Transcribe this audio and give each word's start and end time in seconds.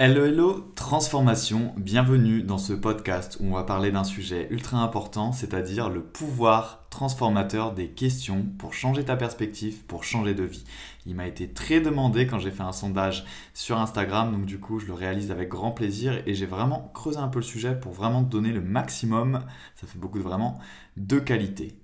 Hello 0.00 0.24
hello, 0.24 0.60
transformation, 0.76 1.74
bienvenue 1.76 2.44
dans 2.44 2.56
ce 2.56 2.72
podcast 2.72 3.36
où 3.40 3.46
on 3.46 3.54
va 3.54 3.64
parler 3.64 3.90
d'un 3.90 4.04
sujet 4.04 4.46
ultra 4.52 4.78
important, 4.78 5.32
c'est-à-dire 5.32 5.90
le 5.90 6.04
pouvoir 6.04 6.86
transformateur 6.88 7.72
des 7.74 7.88
questions 7.88 8.46
pour 8.58 8.74
changer 8.74 9.04
ta 9.04 9.16
perspective, 9.16 9.82
pour 9.86 10.04
changer 10.04 10.34
de 10.34 10.44
vie. 10.44 10.62
Il 11.04 11.16
m'a 11.16 11.26
été 11.26 11.52
très 11.52 11.80
demandé 11.80 12.28
quand 12.28 12.38
j'ai 12.38 12.52
fait 12.52 12.62
un 12.62 12.70
sondage 12.70 13.24
sur 13.54 13.76
Instagram, 13.76 14.30
donc 14.30 14.46
du 14.46 14.60
coup 14.60 14.78
je 14.78 14.86
le 14.86 14.92
réalise 14.92 15.32
avec 15.32 15.48
grand 15.48 15.72
plaisir 15.72 16.22
et 16.26 16.34
j'ai 16.34 16.46
vraiment 16.46 16.92
creusé 16.94 17.18
un 17.18 17.26
peu 17.26 17.40
le 17.40 17.44
sujet 17.44 17.74
pour 17.74 17.90
vraiment 17.90 18.22
te 18.22 18.30
donner 18.30 18.52
le 18.52 18.60
maximum, 18.62 19.40
ça 19.74 19.88
fait 19.88 19.98
beaucoup 19.98 20.18
de 20.18 20.22
vraiment, 20.22 20.60
de 20.96 21.18
qualité. 21.18 21.76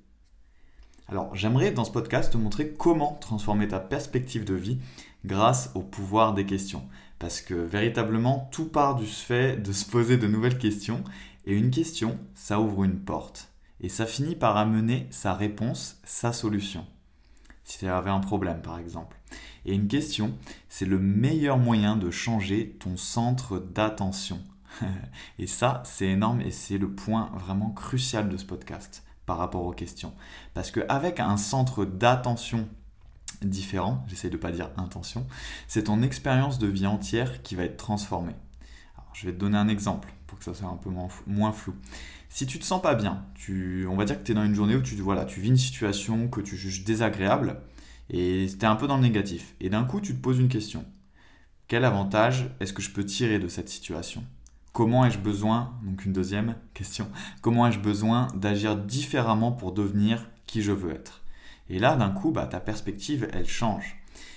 Alors 1.09 1.35
j'aimerais 1.35 1.73
dans 1.73 1.85
ce 1.85 1.91
podcast 1.91 2.33
te 2.33 2.39
montrer 2.39 2.69
comment 2.71 3.19
transformer 3.21 3.67
ta 3.67 3.81
perspective 3.81 4.45
de 4.45 4.55
vie 4.55 4.79
grâce 5.25 5.73
au 5.75 5.81
pouvoir 5.81 6.33
des 6.33 6.46
questions. 6.46 6.85
Parce 7.19 7.41
que 7.41 7.55
véritablement, 7.55 8.49
tout 8.53 8.69
part 8.69 8.96
du 8.96 9.07
fait 9.07 9.57
de 9.57 9.73
se 9.73 9.85
poser 9.85 10.17
de 10.17 10.27
nouvelles 10.27 10.59
questions. 10.59 11.03
Et 11.46 11.54
une 11.54 11.71
question, 11.71 12.18
ça 12.35 12.61
ouvre 12.61 12.85
une 12.85 13.00
porte. 13.00 13.50
Et 13.81 13.89
ça 13.89 14.07
finit 14.07 14.37
par 14.37 14.57
amener 14.57 15.07
sa 15.11 15.35
réponse, 15.35 16.00
sa 16.04 16.32
solution. 16.32 16.87
Si 17.64 17.79
tu 17.79 17.87
avais 17.87 18.11
un 18.11 18.21
problème, 18.21 18.61
par 18.63 18.79
exemple. 18.79 19.18
Et 19.64 19.75
une 19.75 19.89
question, 19.89 20.35
c'est 20.68 20.85
le 20.85 20.99
meilleur 20.99 21.59
moyen 21.59 21.96
de 21.96 22.11
changer 22.11 22.77
ton 22.81 22.96
centre 22.96 23.59
d'attention. 23.59 24.40
et 25.39 25.46
ça, 25.46 25.82
c'est 25.85 26.09
énorme 26.09 26.40
et 26.40 26.51
c'est 26.51 26.79
le 26.79 26.90
point 26.90 27.31
vraiment 27.35 27.71
crucial 27.71 28.29
de 28.29 28.37
ce 28.37 28.45
podcast 28.45 29.04
par 29.26 29.39
rapport 29.39 29.65
aux 29.65 29.73
questions. 29.73 30.12
Parce 30.53 30.71
qu'avec 30.71 31.21
un 31.21 31.37
centre 31.37 31.85
d'attention 31.85 32.69
différent, 33.43 34.05
j'essaie 34.09 34.31
de 34.31 34.37
pas 34.37 34.53
dire 34.53 34.70
intention, 34.77 35.27
c'est 35.69 35.84
ton 35.84 36.03
expérience 36.03 36.59
de 36.59 36.67
vie 36.67 36.87
entière 36.87 37.43
qui 37.43 37.55
va 37.55 37.65
être 37.65 37.77
transformée. 37.77 38.37
je 39.12 39.27
vais 39.27 39.33
te 39.33 39.39
donner 39.39 39.59
un 39.59 39.69
exemple 39.69 40.12
pour 40.27 40.39
que 40.39 40.45
ça 40.45 40.55
soit 40.55 40.69
un 40.69 40.77
peu 40.77 40.91
moins 40.91 41.53
flou. 41.53 41.75
Si 42.35 42.47
tu 42.47 42.59
te 42.59 42.65
sens 42.65 42.83
pas 42.83 42.97
bien, 42.97 43.25
tu, 43.35 43.87
on 43.89 43.95
va 43.95 44.05
dire 44.05 44.19
que 44.19 44.25
tu 44.25 44.33
es 44.33 44.35
dans 44.35 44.45
une 44.45 44.57
journée 44.57 44.75
où 44.75 44.83
tu, 44.83 44.97
voilà, 44.97 45.25
tu 45.25 45.41
vis 45.41 45.51
une 45.51 45.57
situation 45.57 46.27
que 46.27 46.41
tu 46.41 46.57
juges 46.57 46.83
désagréable 46.83 47.61
et 48.11 48.47
tu 48.51 48.59
es 48.59 48.65
un 48.65 48.75
peu 48.75 48.89
dans 48.89 48.97
le 48.97 49.03
négatif. 49.03 49.55
Et 49.61 49.71
d'un 49.71 49.85
coup, 49.85 50.01
tu 50.01 50.15
te 50.17 50.21
poses 50.21 50.41
une 50.41 50.48
question. 50.48 50.85
Quel 51.69 51.85
avantage 51.85 52.51
est-ce 52.59 52.73
que 52.73 52.83
je 52.83 52.91
peux 52.91 53.05
tirer 53.05 53.39
de 53.39 53.47
cette 53.47 53.69
situation? 53.69 54.25
Comment 54.73 55.07
ai-je 55.07 55.21
besoin, 55.21 55.79
donc 55.85 56.05
une 56.05 56.13
deuxième 56.13 56.57
question, 56.75 57.09
comment 57.41 57.69
ai-je 57.69 57.79
besoin 57.79 58.27
d'agir 58.35 58.75
différemment 58.75 59.53
pour 59.53 59.71
devenir 59.71 60.29
qui 60.47 60.61
je 60.61 60.73
veux 60.73 60.91
être? 60.91 61.23
Et 61.70 61.79
là, 61.79 61.97
d'un 61.97 62.11
coup, 62.11 62.31
bah, 62.31 62.47
ta 62.47 62.61
perspective, 62.61 63.29
elle 63.33 63.48
change. 63.48 63.97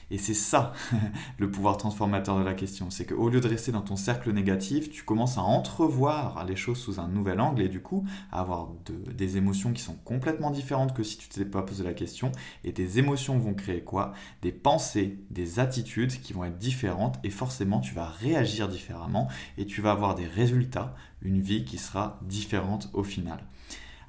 Et 0.10 0.18
c'est 0.18 0.34
ça 0.34 0.72
le 1.38 1.52
pouvoir 1.52 1.76
transformateur 1.76 2.40
de 2.40 2.44
la 2.44 2.54
question. 2.54 2.90
C'est 2.90 3.06
qu'au 3.06 3.30
lieu 3.30 3.42
de 3.42 3.48
rester 3.48 3.72
dans 3.72 3.82
ton 3.82 3.98
cercle 3.98 4.32
négatif, 4.32 4.90
tu 4.90 5.04
commences 5.04 5.38
à 5.38 5.42
entrevoir 5.42 6.46
les 6.46 6.56
choses 6.56 6.78
sous 6.78 7.00
un 7.00 7.10
nouvel 7.10 7.42
angle 7.42 7.62
et 7.62 7.68
du 7.68 7.82
coup 7.82 8.06
à 8.32 8.40
avoir 8.40 8.70
des 8.86 9.36
émotions 9.36 9.74
qui 9.74 9.82
sont 9.82 9.98
complètement 10.06 10.52
différentes 10.52 10.94
que 10.94 11.04
si 11.04 11.18
tu 11.18 11.28
ne 11.28 11.34
t'étais 11.34 11.50
pas 11.50 11.62
posé 11.62 11.84
la 11.84 11.94
question. 11.94 12.32
Et 12.64 12.72
tes 12.72 13.00
émotions 13.00 13.38
vont 13.38 13.54
créer 13.54 13.82
quoi? 13.82 14.14
Des 14.42 14.54
pensées, 14.54 15.20
des 15.30 15.60
attitudes 15.60 16.22
qui 16.22 16.32
vont 16.32 16.46
être 16.46 16.58
différentes 16.58 17.20
et 17.26 17.30
forcément 17.30 17.82
tu 17.82 17.94
vas 17.94 18.06
réagir 18.06 18.70
différemment 18.70 19.28
et 19.58 19.66
tu 19.66 19.82
vas 19.82 19.92
avoir 19.92 20.16
des 20.16 20.28
résultats, 20.28 20.96
une 21.22 21.42
vie 21.42 21.66
qui 21.66 21.78
sera 21.78 22.20
différente 22.22 22.90
au 22.94 23.04
final. 23.04 23.44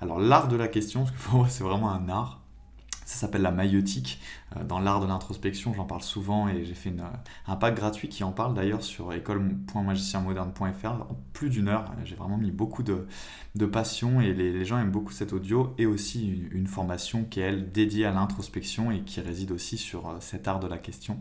Alors 0.01 0.21
l'art 0.21 0.47
de 0.47 0.55
la 0.55 0.69
question, 0.69 1.01
parce 1.01 1.11
que 1.11 1.23
pour 1.23 1.39
moi 1.39 1.49
c'est 1.49 1.65
vraiment 1.65 1.91
un 1.91 2.09
art, 2.09 2.38
ça 3.09 3.17
s'appelle 3.17 3.41
la 3.41 3.51
maïotique. 3.51 4.21
Euh, 4.55 4.65
dans 4.65 4.81
l'art 4.81 5.01
de 5.01 5.07
l'introspection, 5.07 5.73
j'en 5.73 5.87
parle 5.87 6.03
souvent 6.03 6.47
et 6.47 6.67
j'ai 6.67 6.75
fait 6.75 6.93
un 7.47 7.57
pack 7.57 7.75
gratuit 7.75 8.09
qui 8.09 8.23
en 8.23 8.33
parle 8.33 8.53
d'ailleurs 8.53 8.83
sur 8.83 9.15
école.magicienmoderne.fr 9.15 10.87
en 10.87 11.17
plus 11.33 11.49
d'une 11.49 11.69
heure. 11.69 11.91
J'ai 12.05 12.17
vraiment 12.17 12.37
mis 12.37 12.51
beaucoup 12.51 12.83
de, 12.83 13.07
passion 13.73 14.21
et 14.21 14.35
les, 14.35 14.65
gens 14.67 14.79
aiment 14.79 14.91
beaucoup 14.91 15.13
cet 15.13 15.33
audio 15.33 15.75
et 15.79 15.87
aussi 15.87 16.49
une, 16.53 16.67
formation 16.67 17.25
qui 17.25 17.41
est 17.41 17.57
dédiée 17.57 18.05
à 18.05 18.13
l'introspection 18.13 18.91
et 18.91 19.01
qui 19.01 19.23
réside 19.23 19.53
aussi 19.53 19.79
sur 19.79 20.09
euh, 20.09 20.17
cet 20.21 20.47
art 20.47 20.61
de 20.61 20.67
la 20.67 20.77
question. 20.77 21.19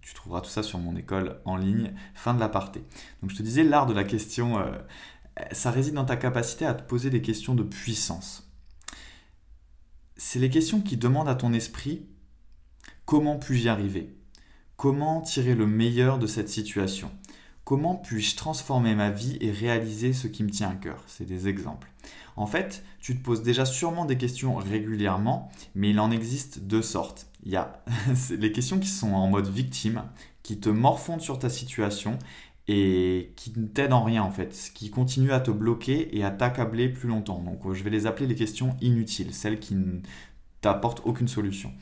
Tu 0.00 0.14
trouveras 0.14 0.40
tout 0.40 0.48
ça 0.48 0.62
sur 0.62 0.78
mon 0.78 0.96
école 0.96 1.40
en 1.44 1.56
ligne, 1.56 1.92
fin 2.14 2.32
de 2.32 2.40
l'aparté. 2.40 2.82
Donc 3.20 3.30
je 3.30 3.36
te 3.36 3.42
disais, 3.42 3.64
l'art 3.64 3.84
de 3.84 3.92
la 3.92 4.04
question, 4.04 4.58
euh, 4.58 4.72
ça 5.52 5.70
réside 5.70 5.92
dans 5.92 6.06
ta 6.06 6.16
capacité 6.16 6.64
à 6.64 6.72
te 6.72 6.82
poser 6.82 7.10
des 7.10 7.20
questions 7.20 7.54
de 7.54 7.62
puissance 7.62 8.47
c'est 10.18 10.40
les 10.40 10.50
questions 10.50 10.80
qui 10.80 10.96
demandent 10.96 11.28
à 11.28 11.36
ton 11.36 11.52
esprit 11.52 12.04
comment 13.06 13.38
puis-je 13.38 13.64
y 13.64 13.68
arriver? 13.68 14.14
Comment 14.76 15.22
tirer 15.22 15.54
le 15.54 15.66
meilleur 15.66 16.18
de 16.18 16.26
cette 16.26 16.48
situation? 16.48 17.10
Comment 17.64 17.94
puis-je 17.94 18.36
transformer 18.36 18.94
ma 18.94 19.10
vie 19.10 19.38
et 19.40 19.52
réaliser 19.52 20.12
ce 20.12 20.26
qui 20.26 20.42
me 20.42 20.50
tient 20.50 20.70
à 20.70 20.74
cœur? 20.74 21.04
C'est 21.06 21.24
des 21.24 21.48
exemples. 21.48 21.90
En 22.36 22.46
fait, 22.46 22.82
tu 23.00 23.16
te 23.16 23.22
poses 23.22 23.42
déjà 23.42 23.64
sûrement 23.64 24.06
des 24.06 24.16
questions 24.16 24.56
régulièrement, 24.56 25.50
mais 25.74 25.90
il 25.90 26.00
en 26.00 26.10
existe 26.10 26.60
deux 26.60 26.82
sortes. 26.82 27.28
Il 27.44 27.52
y 27.52 27.56
a 27.56 27.82
les 28.30 28.52
questions 28.52 28.78
qui 28.80 28.88
sont 28.88 29.12
en 29.12 29.28
mode 29.28 29.48
victime, 29.48 30.02
qui 30.42 30.58
te 30.58 30.68
morfondent 30.68 31.20
sur 31.20 31.38
ta 31.38 31.48
situation 31.48 32.18
et 32.68 33.32
qui 33.34 33.58
ne 33.58 33.66
t'aident 33.66 33.94
en 33.94 34.04
rien 34.04 34.22
en 34.22 34.30
fait, 34.30 34.70
qui 34.74 34.90
continuent 34.90 35.32
à 35.32 35.40
te 35.40 35.50
bloquer 35.50 36.16
et 36.16 36.22
à 36.22 36.30
t'accabler 36.30 36.90
plus 36.90 37.08
longtemps. 37.08 37.40
Donc 37.40 37.64
euh, 37.64 37.72
je 37.72 37.82
vais 37.82 37.90
les 37.90 38.06
appeler 38.06 38.26
les 38.26 38.34
questions 38.34 38.76
inutiles, 38.82 39.34
celles 39.34 39.58
qui 39.58 39.74
ne 39.74 40.00
t'apportent 40.60 41.02
aucune 41.04 41.28
solution. 41.28 41.72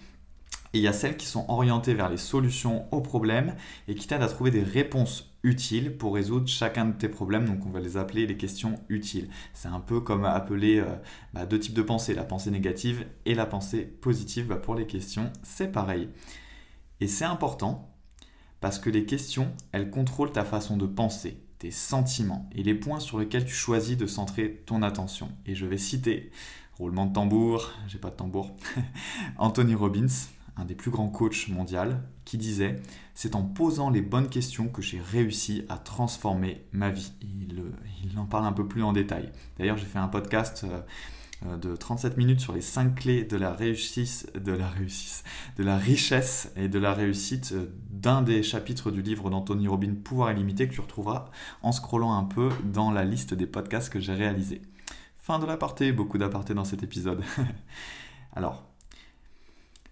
Et 0.73 0.79
il 0.79 0.83
y 0.83 0.89
a 0.89 0.93
celles 0.93 1.17
qui 1.17 1.27
sont 1.27 1.45
orientées 1.49 1.95
vers 1.95 2.09
les 2.09 2.17
solutions 2.17 2.87
aux 2.93 3.01
problèmes 3.01 3.57
et 3.89 3.95
qui 3.95 4.07
t'aident 4.07 4.23
à 4.23 4.29
trouver 4.29 4.51
des 4.51 4.63
réponses 4.63 5.33
utiles 5.43 5.97
pour 5.97 6.15
résoudre 6.15 6.49
chacun 6.49 6.85
de 6.85 6.93
tes 6.93 7.09
problèmes. 7.09 7.47
Donc 7.47 7.67
on 7.67 7.71
va 7.71 7.81
les 7.81 7.97
appeler 7.97 8.27
les 8.27 8.37
questions 8.37 8.79
utiles. 8.89 9.29
C'est 9.55 9.69
un 9.69 9.81
peu 9.81 10.01
comme 10.01 10.25
appeler 10.25 10.79
euh, 10.79 10.95
bah, 11.33 11.47
deux 11.47 11.59
types 11.59 11.75
de 11.75 11.83
pensées, 11.83 12.15
la 12.15 12.25
pensée 12.25 12.51
négative 12.51 13.07
et 13.25 13.35
la 13.35 13.47
pensée 13.47 13.83
positive. 13.83 14.49
Bah, 14.49 14.57
pour 14.57 14.77
les 14.77 14.87
questions, 14.87 15.33
c'est 15.43 15.73
pareil. 15.73 16.11
Et 17.01 17.09
c'est 17.09 17.25
important 17.25 17.96
parce 18.67 18.81
que 18.81 18.91
les 18.91 19.05
questions, 19.05 19.53
elles 19.71 19.91
contrôlent 19.91 20.33
ta 20.33 20.45
façon 20.45 20.77
de 20.77 20.87
penser, 20.87 21.41
tes 21.61 21.71
sentiments 21.71 22.51
et 22.53 22.65
les 22.65 22.75
points 22.75 22.99
sur 22.99 23.21
lesquels 23.21 23.45
tu 23.45 23.55
choisis 23.55 23.97
de 23.97 24.09
centrer 24.09 24.65
ton 24.67 24.83
attention. 24.83 25.31
Et 25.47 25.55
je 25.55 25.67
vais 25.67 25.79
citer, 25.79 26.33
roulement 26.77 27.07
de 27.07 27.13
tambour, 27.13 27.71
j'ai 27.87 27.99
pas 27.99 28.11
de 28.11 28.17
tambour, 28.17 28.57
Anthony 29.39 29.77
Robbins, 29.77 30.09
un 30.57 30.65
des 30.65 30.75
plus 30.75 30.91
grands 30.91 31.07
coachs 31.07 31.47
mondiaux, 31.47 31.93
qui 32.25 32.39
disait 32.39 32.83
C'est 33.15 33.37
en 33.37 33.45
posant 33.45 33.89
les 33.89 34.03
bonnes 34.03 34.29
questions 34.29 34.67
que 34.67 34.83
j'ai 34.83 35.01
réussi 35.01 35.65
à 35.69 35.79
transformer 35.79 36.65
ma 36.73 36.91
vie. 36.91 37.13
Il, 37.23 37.63
il, 38.03 38.19
en 38.19 38.27
parle 38.27 38.47
un 38.47 38.53
peu 38.53 38.67
plus 38.67 38.83
en 38.83 38.93
détail. 38.93 39.31
D'ailleurs, 39.61 39.77
j'ai 39.77 39.87
fait 39.87 40.01
un 40.01 40.09
podcast. 40.09 40.65
Euh, 40.65 40.81
euh, 40.81 40.81
de 41.45 41.77
37 41.77 42.17
minutes 42.17 42.41
sur 42.41 42.55
les 42.55 42.63
5 42.63 42.95
clés 42.95 43.25
de 43.25 43.37
la 43.37 43.53
réussite, 43.53 44.33
de 44.37 44.53
la 44.53 45.77
richesse 45.77 46.53
et 46.57 46.69
de 46.69 46.79
la 46.79 46.95
réussite 46.95 47.53
euh, 47.53 47.67
d'un 47.91 48.23
des 48.23 48.43
chapitres 48.43 48.91
du 48.91 49.03
livre 49.03 49.29
d'Anthony 49.29 49.69
Robin 49.69 49.95
Pouvoir 50.03 50.33
illimité 50.33 50.67
que 50.67 50.75
tu 50.75 50.81
retrouveras 50.81 51.31
en 51.63 51.73
scrollant 51.73 52.15
un 52.15 52.25
peu 52.25 52.49
dans 52.65 52.91
la 52.91 53.05
liste 53.05 53.35
des 53.35 53.47
podcasts 53.47 53.93
que 53.93 54.01
j'ai 54.01 54.15
réalisés. 54.15 54.63
Fin 55.19 55.39
de 55.39 55.47
l'aparté, 55.47 55.93
beaucoup 55.93 56.19
d'aparté 56.19 56.55
dans 56.55 56.65
cet 56.65 56.83
épisode. 56.83 57.23
Alors, 58.33 58.65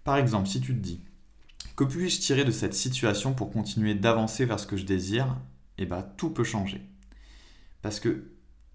par 0.02 0.16
exemple, 0.16 0.48
si 0.48 0.60
tu 0.60 0.74
te 0.74 0.80
dis 0.80 1.00
que 1.76 1.84
puis-je 1.84 2.20
tirer 2.20 2.44
de 2.44 2.52
cette 2.52 2.74
situation 2.74 3.34
pour 3.34 3.50
continuer 3.50 3.94
d'avancer 3.94 4.44
vers 4.44 4.60
ce 4.60 4.66
que 4.66 4.76
je 4.76 4.84
désire? 4.84 5.36
Eh 5.76 5.86
bien, 5.86 6.02
tout 6.16 6.30
peut 6.30 6.44
changer. 6.44 6.80
Parce 7.82 8.00
que 8.00 8.30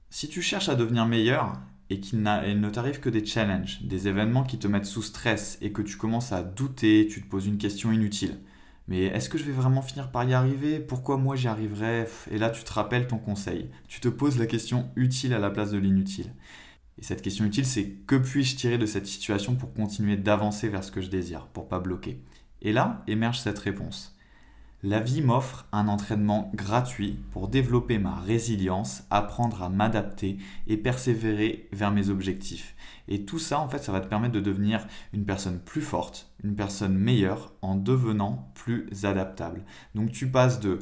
si 0.09 0.28
tu 0.28 0.41
cherches 0.41 0.69
à 0.69 0.75
devenir 0.75 1.06
meilleur, 1.06 1.53
et 1.89 2.00
qu'il 2.00 2.22
ne 2.22 2.69
t'arrive 2.69 3.00
que 3.00 3.09
des 3.09 3.25
challenges, 3.25 3.81
des 3.81 4.07
événements 4.07 4.44
qui 4.44 4.59
te 4.59 4.67
mettent 4.67 4.85
sous 4.85 5.01
stress 5.01 5.57
et 5.61 5.72
que 5.72 5.81
tu 5.81 5.97
commences 5.97 6.31
à 6.31 6.44
douter, 6.44 7.07
tu 7.09 7.22
te 7.22 7.27
poses 7.27 7.47
une 7.47 7.57
question 7.57 7.91
inutile. 7.91 8.39
Mais 8.88 9.03
est-ce 9.05 9.29
que 9.29 9.38
je 9.38 9.44
vais 9.44 9.51
vraiment 9.51 9.81
finir 9.81 10.11
par 10.11 10.23
y 10.23 10.33
arriver? 10.33 10.79
Pourquoi 10.79 11.17
moi 11.17 11.35
j'y 11.35 11.47
arriverai 11.47 12.07
Et 12.31 12.38
là 12.38 12.50
tu 12.50 12.63
te 12.63 12.73
rappelles 12.73 13.07
ton 13.07 13.18
conseil. 13.18 13.69
Tu 13.88 14.00
te 14.00 14.07
poses 14.07 14.39
la 14.39 14.47
question 14.47 14.89
utile 14.95 15.33
à 15.33 15.39
la 15.39 15.51
place 15.51 15.71
de 15.71 15.77
l'inutile. 15.77 16.33
Et 16.97 17.03
cette 17.03 17.21
question 17.21 17.45
utile 17.45 17.65
c'est 17.65 17.89
que 18.07 18.15
puis-je 18.15 18.56
tirer 18.56 18.77
de 18.77 18.86
cette 18.86 19.07
situation 19.07 19.56
pour 19.56 19.74
continuer 19.74 20.18
d'avancer 20.18 20.69
vers 20.69 20.83
ce 20.83 20.91
que 20.91 21.01
je 21.01 21.09
désire, 21.09 21.47
pour 21.47 21.68
pas 21.68 21.80
bloquer? 21.80 22.24
Et 22.62 22.74
là 22.74 23.03
émerge 23.07 23.39
cette 23.39 23.59
réponse. 23.59 24.19
La 24.81 25.01
vie 25.01 25.21
m'offre 25.21 25.65
un 25.73 25.89
entraînement 25.89 26.51
gratuit 26.55 27.19
pour 27.31 27.49
développer 27.49 27.97
ma 27.97 28.15
résilience, 28.15 29.03
apprendre 29.09 29.61
à 29.61 29.69
m'adapter 29.69 30.37
et 30.67 30.77
persévérer 30.77 31.67
vers 31.73 31.91
mes 31.91 32.09
objectifs. 32.09 32.75
Et 33.09 33.25
tout 33.25 33.39
ça, 33.39 33.59
en 33.59 33.67
fait, 33.67 33.83
ça 33.83 33.91
va 33.91 33.99
te 33.99 34.07
permettre 34.07 34.35
de 34.35 34.39
devenir 34.39 34.87
une 35.11 35.25
personne 35.25 35.59
plus 35.59 35.81
forte, 35.81 36.31
une 36.45 36.55
personne 36.55 36.97
meilleure 36.97 37.51
en 37.61 37.75
devenant 37.75 38.51
plus 38.55 38.87
adaptable. 39.03 39.65
Donc 39.95 40.11
tu 40.11 40.31
passes 40.31 40.61
de 40.61 40.79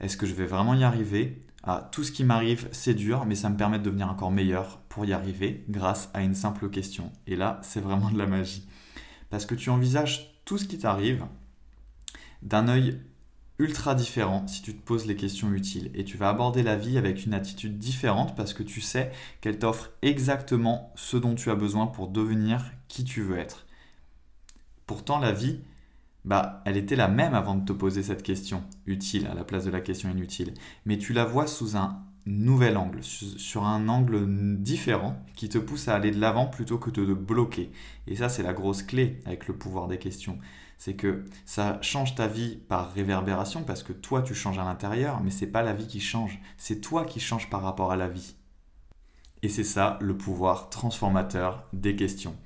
est-ce 0.00 0.16
que 0.16 0.26
je 0.26 0.34
vais 0.34 0.46
vraiment 0.46 0.74
y 0.74 0.84
arriver? 0.84 1.44
à 1.66 1.88
tout 1.90 2.04
ce 2.04 2.12
qui 2.12 2.24
m'arrive, 2.24 2.68
c'est 2.72 2.94
dur, 2.94 3.24
mais 3.24 3.34
ça 3.34 3.48
me 3.48 3.56
permet 3.56 3.78
de 3.78 3.84
devenir 3.84 4.10
encore 4.10 4.30
meilleur 4.30 4.80
pour 4.90 5.06
y 5.06 5.14
arriver 5.14 5.64
grâce 5.70 6.10
à 6.12 6.22
une 6.22 6.34
simple 6.34 6.68
question. 6.68 7.10
Et 7.26 7.36
là, 7.36 7.58
c'est 7.62 7.80
vraiment 7.80 8.10
de 8.10 8.18
la 8.18 8.26
magie. 8.26 8.68
Parce 9.30 9.46
que 9.46 9.54
tu 9.54 9.70
envisages 9.70 10.42
tout 10.44 10.58
ce 10.58 10.66
qui 10.66 10.78
t'arrive 10.78 11.24
d'un 12.42 12.68
œil 12.68 13.00
ultra 13.64 13.94
différent 13.94 14.46
si 14.46 14.62
tu 14.62 14.74
te 14.74 14.82
poses 14.82 15.06
les 15.06 15.16
questions 15.16 15.52
utiles 15.52 15.90
et 15.94 16.04
tu 16.04 16.18
vas 16.18 16.28
aborder 16.28 16.62
la 16.62 16.76
vie 16.76 16.98
avec 16.98 17.24
une 17.24 17.32
attitude 17.32 17.78
différente 17.78 18.36
parce 18.36 18.52
que 18.52 18.62
tu 18.62 18.82
sais 18.82 19.10
qu'elle 19.40 19.58
t'offre 19.58 19.90
exactement 20.02 20.92
ce 20.96 21.16
dont 21.16 21.34
tu 21.34 21.50
as 21.50 21.54
besoin 21.54 21.86
pour 21.86 22.08
devenir 22.08 22.62
qui 22.88 23.04
tu 23.04 23.22
veux 23.22 23.38
être. 23.38 23.66
Pourtant, 24.86 25.18
la 25.18 25.32
vie, 25.32 25.60
bah, 26.26 26.62
elle 26.66 26.76
était 26.76 26.96
la 26.96 27.08
même 27.08 27.34
avant 27.34 27.54
de 27.54 27.64
te 27.64 27.72
poser 27.72 28.02
cette 28.02 28.22
question 28.22 28.62
utile 28.86 29.26
à 29.26 29.34
la 29.34 29.44
place 29.44 29.64
de 29.64 29.70
la 29.70 29.80
question 29.80 30.10
inutile, 30.10 30.52
mais 30.84 30.98
tu 30.98 31.14
la 31.14 31.24
vois 31.24 31.46
sous 31.46 31.76
un 31.76 32.02
nouvel 32.26 32.76
angle, 32.76 33.02
sur 33.02 33.64
un 33.64 33.88
angle 33.88 34.26
différent 34.58 35.22
qui 35.36 35.48
te 35.48 35.58
pousse 35.58 35.88
à 35.88 35.94
aller 35.94 36.10
de 36.10 36.20
l'avant 36.20 36.46
plutôt 36.46 36.78
que 36.78 36.90
de 36.90 37.04
te 37.04 37.12
bloquer. 37.12 37.70
Et 38.06 38.16
ça, 38.16 38.28
c'est 38.28 38.42
la 38.42 38.52
grosse 38.52 38.82
clé 38.82 39.20
avec 39.24 39.46
le 39.46 39.56
pouvoir 39.56 39.88
des 39.88 39.98
questions. 39.98 40.38
C'est 40.78 40.94
que 40.94 41.24
ça 41.46 41.78
change 41.82 42.14
ta 42.14 42.26
vie 42.26 42.56
par 42.68 42.92
réverbération 42.92 43.62
parce 43.62 43.82
que 43.82 43.92
toi, 43.92 44.22
tu 44.22 44.34
changes 44.34 44.58
à 44.58 44.64
l'intérieur, 44.64 45.20
mais 45.22 45.30
c'est 45.30 45.46
pas 45.46 45.62
la 45.62 45.72
vie 45.72 45.86
qui 45.86 46.00
change, 46.00 46.38
c'est 46.58 46.80
toi 46.80 47.04
qui 47.04 47.20
changes 47.20 47.48
par 47.48 47.62
rapport 47.62 47.92
à 47.92 47.96
la 47.96 48.08
vie. 48.08 48.34
Et 49.42 49.48
c'est 49.48 49.64
ça 49.64 49.98
le 50.00 50.16
pouvoir 50.16 50.70
transformateur 50.70 51.64
des 51.72 51.96
questions. 51.96 52.36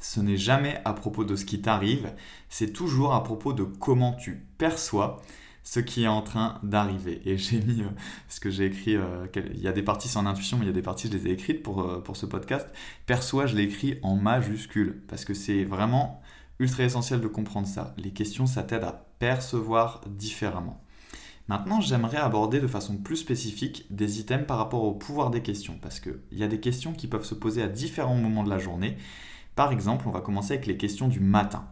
Ce 0.00 0.20
n'est 0.20 0.36
jamais 0.36 0.80
à 0.84 0.92
propos 0.92 1.24
de 1.24 1.36
ce 1.36 1.44
qui 1.44 1.60
t'arrive, 1.60 2.12
c'est 2.48 2.72
toujours 2.72 3.14
à 3.14 3.24
propos 3.24 3.52
de 3.52 3.64
comment 3.64 4.12
tu 4.12 4.46
perçois 4.58 5.20
ce 5.64 5.80
qui 5.80 6.04
est 6.04 6.08
en 6.08 6.22
train 6.22 6.60
d'arriver. 6.62 7.20
Et 7.26 7.36
j'ai 7.36 7.60
mis 7.60 7.82
euh, 7.82 7.88
ce 8.28 8.40
que 8.40 8.48
j'ai 8.48 8.64
écrit, 8.66 8.96
euh, 8.96 9.26
il 9.52 9.60
y 9.60 9.68
a 9.68 9.72
des 9.72 9.82
parties 9.82 10.08
sans 10.08 10.24
intuition, 10.24 10.56
mais 10.56 10.64
il 10.64 10.68
y 10.68 10.70
a 10.70 10.74
des 10.74 10.80
parties, 10.82 11.08
je 11.08 11.16
les 11.16 11.26
ai 11.28 11.32
écrites 11.32 11.62
pour, 11.62 11.82
euh, 11.82 12.00
pour 12.00 12.16
ce 12.16 12.24
podcast. 12.24 12.66
Perçois, 13.04 13.44
je 13.44 13.54
l'ai 13.54 13.64
écrit 13.64 13.98
en 14.02 14.16
majuscule, 14.16 15.02
parce 15.08 15.26
que 15.26 15.34
c'est 15.34 15.64
vraiment 15.64 16.22
ultra 16.58 16.84
essentiel 16.84 17.20
de 17.20 17.28
comprendre 17.28 17.66
ça. 17.66 17.94
Les 17.96 18.10
questions, 18.10 18.46
ça 18.46 18.62
t'aide 18.62 18.84
à 18.84 19.06
percevoir 19.18 20.00
différemment. 20.06 20.80
Maintenant, 21.48 21.80
j'aimerais 21.80 22.18
aborder 22.18 22.60
de 22.60 22.66
façon 22.66 22.98
plus 22.98 23.16
spécifique 23.16 23.86
des 23.90 24.20
items 24.20 24.46
par 24.46 24.58
rapport 24.58 24.84
au 24.84 24.92
pouvoir 24.92 25.30
des 25.30 25.40
questions, 25.40 25.78
parce 25.80 25.98
qu'il 25.98 26.20
y 26.32 26.42
a 26.42 26.48
des 26.48 26.60
questions 26.60 26.92
qui 26.92 27.06
peuvent 27.06 27.24
se 27.24 27.34
poser 27.34 27.62
à 27.62 27.68
différents 27.68 28.16
moments 28.16 28.44
de 28.44 28.50
la 28.50 28.58
journée. 28.58 28.98
Par 29.54 29.72
exemple, 29.72 30.06
on 30.08 30.10
va 30.10 30.20
commencer 30.20 30.52
avec 30.52 30.66
les 30.66 30.76
questions 30.76 31.08
du 31.08 31.20
matin. 31.20 31.66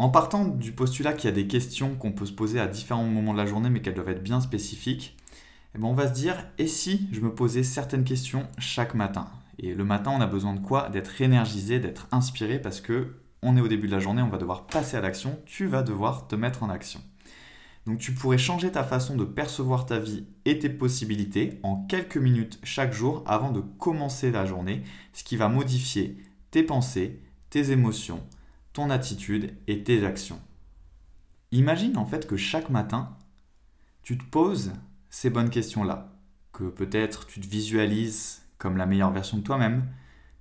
En 0.00 0.10
partant 0.10 0.44
du 0.44 0.72
postulat 0.72 1.12
qu'il 1.12 1.30
y 1.30 1.32
a 1.32 1.36
des 1.36 1.46
questions 1.46 1.94
qu'on 1.94 2.12
peut 2.12 2.26
se 2.26 2.32
poser 2.32 2.58
à 2.58 2.66
différents 2.66 3.04
moments 3.04 3.32
de 3.32 3.38
la 3.38 3.46
journée, 3.46 3.70
mais 3.70 3.80
qu'elles 3.80 3.94
doivent 3.94 4.08
être 4.08 4.22
bien 4.22 4.40
spécifiques, 4.40 5.16
eh 5.74 5.78
ben, 5.78 5.86
on 5.86 5.94
va 5.94 6.08
se 6.08 6.14
dire, 6.14 6.36
et 6.58 6.66
si 6.66 7.08
je 7.12 7.20
me 7.20 7.34
posais 7.34 7.62
certaines 7.62 8.04
questions 8.04 8.46
chaque 8.58 8.94
matin? 8.94 9.28
Et 9.58 9.74
le 9.74 9.84
matin, 9.84 10.12
on 10.12 10.20
a 10.20 10.26
besoin 10.26 10.54
de 10.54 10.60
quoi? 10.60 10.88
D'être 10.88 11.20
énergisé, 11.20 11.80
d'être 11.80 12.06
inspiré, 12.12 12.60
parce 12.60 12.80
que 12.80 13.16
on 13.42 13.56
est 13.56 13.60
au 13.60 13.68
début 13.68 13.86
de 13.86 13.92
la 13.92 14.00
journée, 14.00 14.22
on 14.22 14.28
va 14.28 14.38
devoir 14.38 14.66
passer 14.66 14.96
à 14.96 15.00
l'action, 15.00 15.40
tu 15.46 15.66
vas 15.66 15.82
devoir 15.82 16.26
te 16.26 16.34
mettre 16.34 16.62
en 16.62 16.70
action. 16.70 17.00
Donc 17.86 17.98
tu 17.98 18.12
pourrais 18.12 18.38
changer 18.38 18.70
ta 18.70 18.84
façon 18.84 19.16
de 19.16 19.24
percevoir 19.24 19.86
ta 19.86 19.98
vie 19.98 20.26
et 20.44 20.58
tes 20.58 20.68
possibilités 20.68 21.58
en 21.62 21.86
quelques 21.86 22.18
minutes 22.18 22.58
chaque 22.62 22.92
jour 22.92 23.22
avant 23.26 23.50
de 23.50 23.60
commencer 23.60 24.30
la 24.30 24.44
journée, 24.44 24.82
ce 25.12 25.24
qui 25.24 25.36
va 25.36 25.48
modifier 25.48 26.18
tes 26.50 26.62
pensées, 26.62 27.22
tes 27.48 27.70
émotions, 27.70 28.22
ton 28.72 28.90
attitude 28.90 29.54
et 29.68 29.84
tes 29.84 30.04
actions. 30.04 30.40
Imagine 31.50 31.96
en 31.96 32.04
fait 32.04 32.26
que 32.26 32.36
chaque 32.36 32.68
matin, 32.68 33.16
tu 34.02 34.18
te 34.18 34.24
poses 34.24 34.72
ces 35.08 35.30
bonnes 35.30 35.50
questions-là, 35.50 36.12
que 36.52 36.64
peut-être 36.64 37.26
tu 37.26 37.40
te 37.40 37.46
visualises 37.46 38.42
comme 38.58 38.76
la 38.76 38.86
meilleure 38.86 39.12
version 39.12 39.38
de 39.38 39.42
toi-même, 39.42 39.86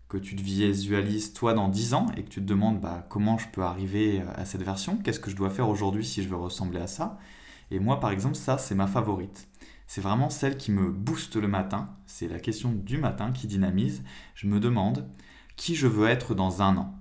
que 0.10 0.18
tu 0.18 0.36
te 0.36 0.42
visualises 0.42 1.34
toi 1.34 1.54
dans 1.54 1.68
10 1.68 1.94
ans 1.94 2.08
et 2.16 2.24
que 2.24 2.30
tu 2.30 2.42
te 2.42 2.46
demandes 2.46 2.80
bah, 2.80 3.06
comment 3.10 3.38
je 3.38 3.48
peux 3.50 3.64
arriver 3.64 4.24
à 4.36 4.46
cette 4.46 4.64
version, 4.64 4.98
qu'est-ce 4.98 5.20
que 5.20 5.30
je 5.30 5.36
dois 5.36 5.50
faire 5.50 5.70
aujourd'hui 5.70 6.06
si 6.06 6.24
je 6.24 6.30
veux 6.30 6.38
ressembler 6.38 6.80
à 6.80 6.88
ça? 6.88 7.20
Et 7.72 7.80
moi 7.80 8.00
par 8.00 8.12
exemple, 8.12 8.36
ça 8.36 8.58
c'est 8.58 8.76
ma 8.76 8.88
favorite. 8.88 9.48
C'est 9.86 10.02
vraiment 10.02 10.30
celle 10.30 10.58
qui 10.58 10.72
me 10.72 10.92
booste 10.92 11.36
le 11.38 11.48
matin, 11.48 11.90
c'est 12.06 12.28
la 12.28 12.40
question 12.40 12.72
du 12.72 12.98
matin 12.98 13.32
qui 13.32 13.48
dynamise. 13.48 14.04
Je 14.36 14.48
me 14.48 14.60
demande 14.60 15.10
qui 15.56 15.76
je 15.76 15.88
veux 15.88 16.08
être 16.08 16.36
dans 16.36 16.62
un 16.62 16.78
an. 16.78 16.96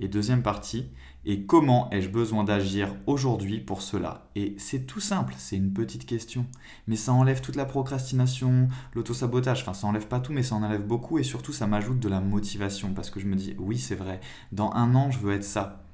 Et 0.00 0.08
deuxième 0.08 0.42
partie, 0.42 0.86
et 1.24 1.46
comment 1.46 1.88
ai-je 1.90 2.08
besoin 2.08 2.42
d'agir 2.42 2.96
aujourd'hui 3.06 3.60
pour 3.60 3.82
cela? 3.82 4.28
Et 4.34 4.56
c'est 4.58 4.86
tout 4.86 4.98
simple, 4.98 5.34
c'est 5.38 5.56
une 5.56 5.72
petite 5.72 6.06
question. 6.06 6.46
Mais 6.88 6.96
ça 6.96 7.12
enlève 7.12 7.40
toute 7.40 7.54
la 7.54 7.64
procrastination, 7.64 8.68
l'autosabotage. 8.94 9.62
Enfin, 9.62 9.74
ça 9.74 9.86
enlève 9.86 10.08
pas 10.08 10.18
tout, 10.18 10.32
mais 10.32 10.42
ça 10.42 10.56
en 10.56 10.64
enlève 10.64 10.84
beaucoup. 10.84 11.18
Et 11.18 11.22
surtout, 11.22 11.52
ça 11.52 11.68
m'ajoute 11.68 12.00
de 12.00 12.08
la 12.08 12.20
motivation. 12.20 12.92
Parce 12.94 13.10
que 13.10 13.20
je 13.20 13.26
me 13.26 13.36
dis, 13.36 13.54
oui, 13.58 13.78
c'est 13.78 13.94
vrai, 13.94 14.20
dans 14.50 14.72
un 14.72 14.96
an, 14.96 15.12
je 15.12 15.20
veux 15.20 15.32
être 15.32 15.44
ça. 15.44 15.84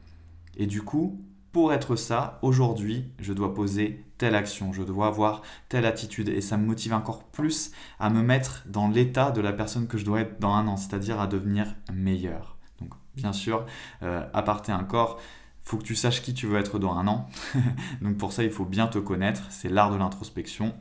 Et 0.56 0.66
du 0.66 0.80
coup, 0.80 1.22
pour 1.52 1.74
être 1.74 1.94
ça, 1.94 2.38
aujourd'hui, 2.40 3.12
je 3.18 3.34
dois 3.34 3.52
poser 3.52 4.06
telle 4.16 4.34
action, 4.34 4.72
je 4.72 4.82
dois 4.82 5.08
avoir 5.08 5.42
telle 5.68 5.84
attitude. 5.84 6.30
Et 6.30 6.40
ça 6.40 6.56
me 6.56 6.64
motive 6.64 6.94
encore 6.94 7.24
plus 7.24 7.72
à 7.98 8.08
me 8.08 8.22
mettre 8.22 8.64
dans 8.66 8.88
l'état 8.88 9.30
de 9.30 9.42
la 9.42 9.52
personne 9.52 9.86
que 9.86 9.98
je 9.98 10.06
dois 10.06 10.20
être 10.20 10.40
dans 10.40 10.54
un 10.54 10.66
an, 10.68 10.78
c'est-à-dire 10.78 11.20
à 11.20 11.26
devenir 11.26 11.74
meilleur 11.92 12.57
bien 13.18 13.32
sûr. 13.32 13.66
Euh, 14.02 14.24
aparté 14.32 14.72
un 14.72 14.84
corps, 14.84 15.20
faut 15.62 15.76
que 15.76 15.82
tu 15.82 15.94
saches 15.94 16.22
qui 16.22 16.32
tu 16.32 16.46
veux 16.46 16.58
être 16.58 16.78
dans 16.78 16.94
un 16.94 17.06
an. 17.06 17.28
Donc 18.02 18.16
pour 18.16 18.32
ça, 18.32 18.42
il 18.44 18.50
faut 18.50 18.64
bien 18.64 18.86
te 18.86 18.98
connaître. 18.98 19.42
C'est 19.50 19.68
l'art 19.68 19.90
de 19.90 19.96
l'introspection. 19.96 20.74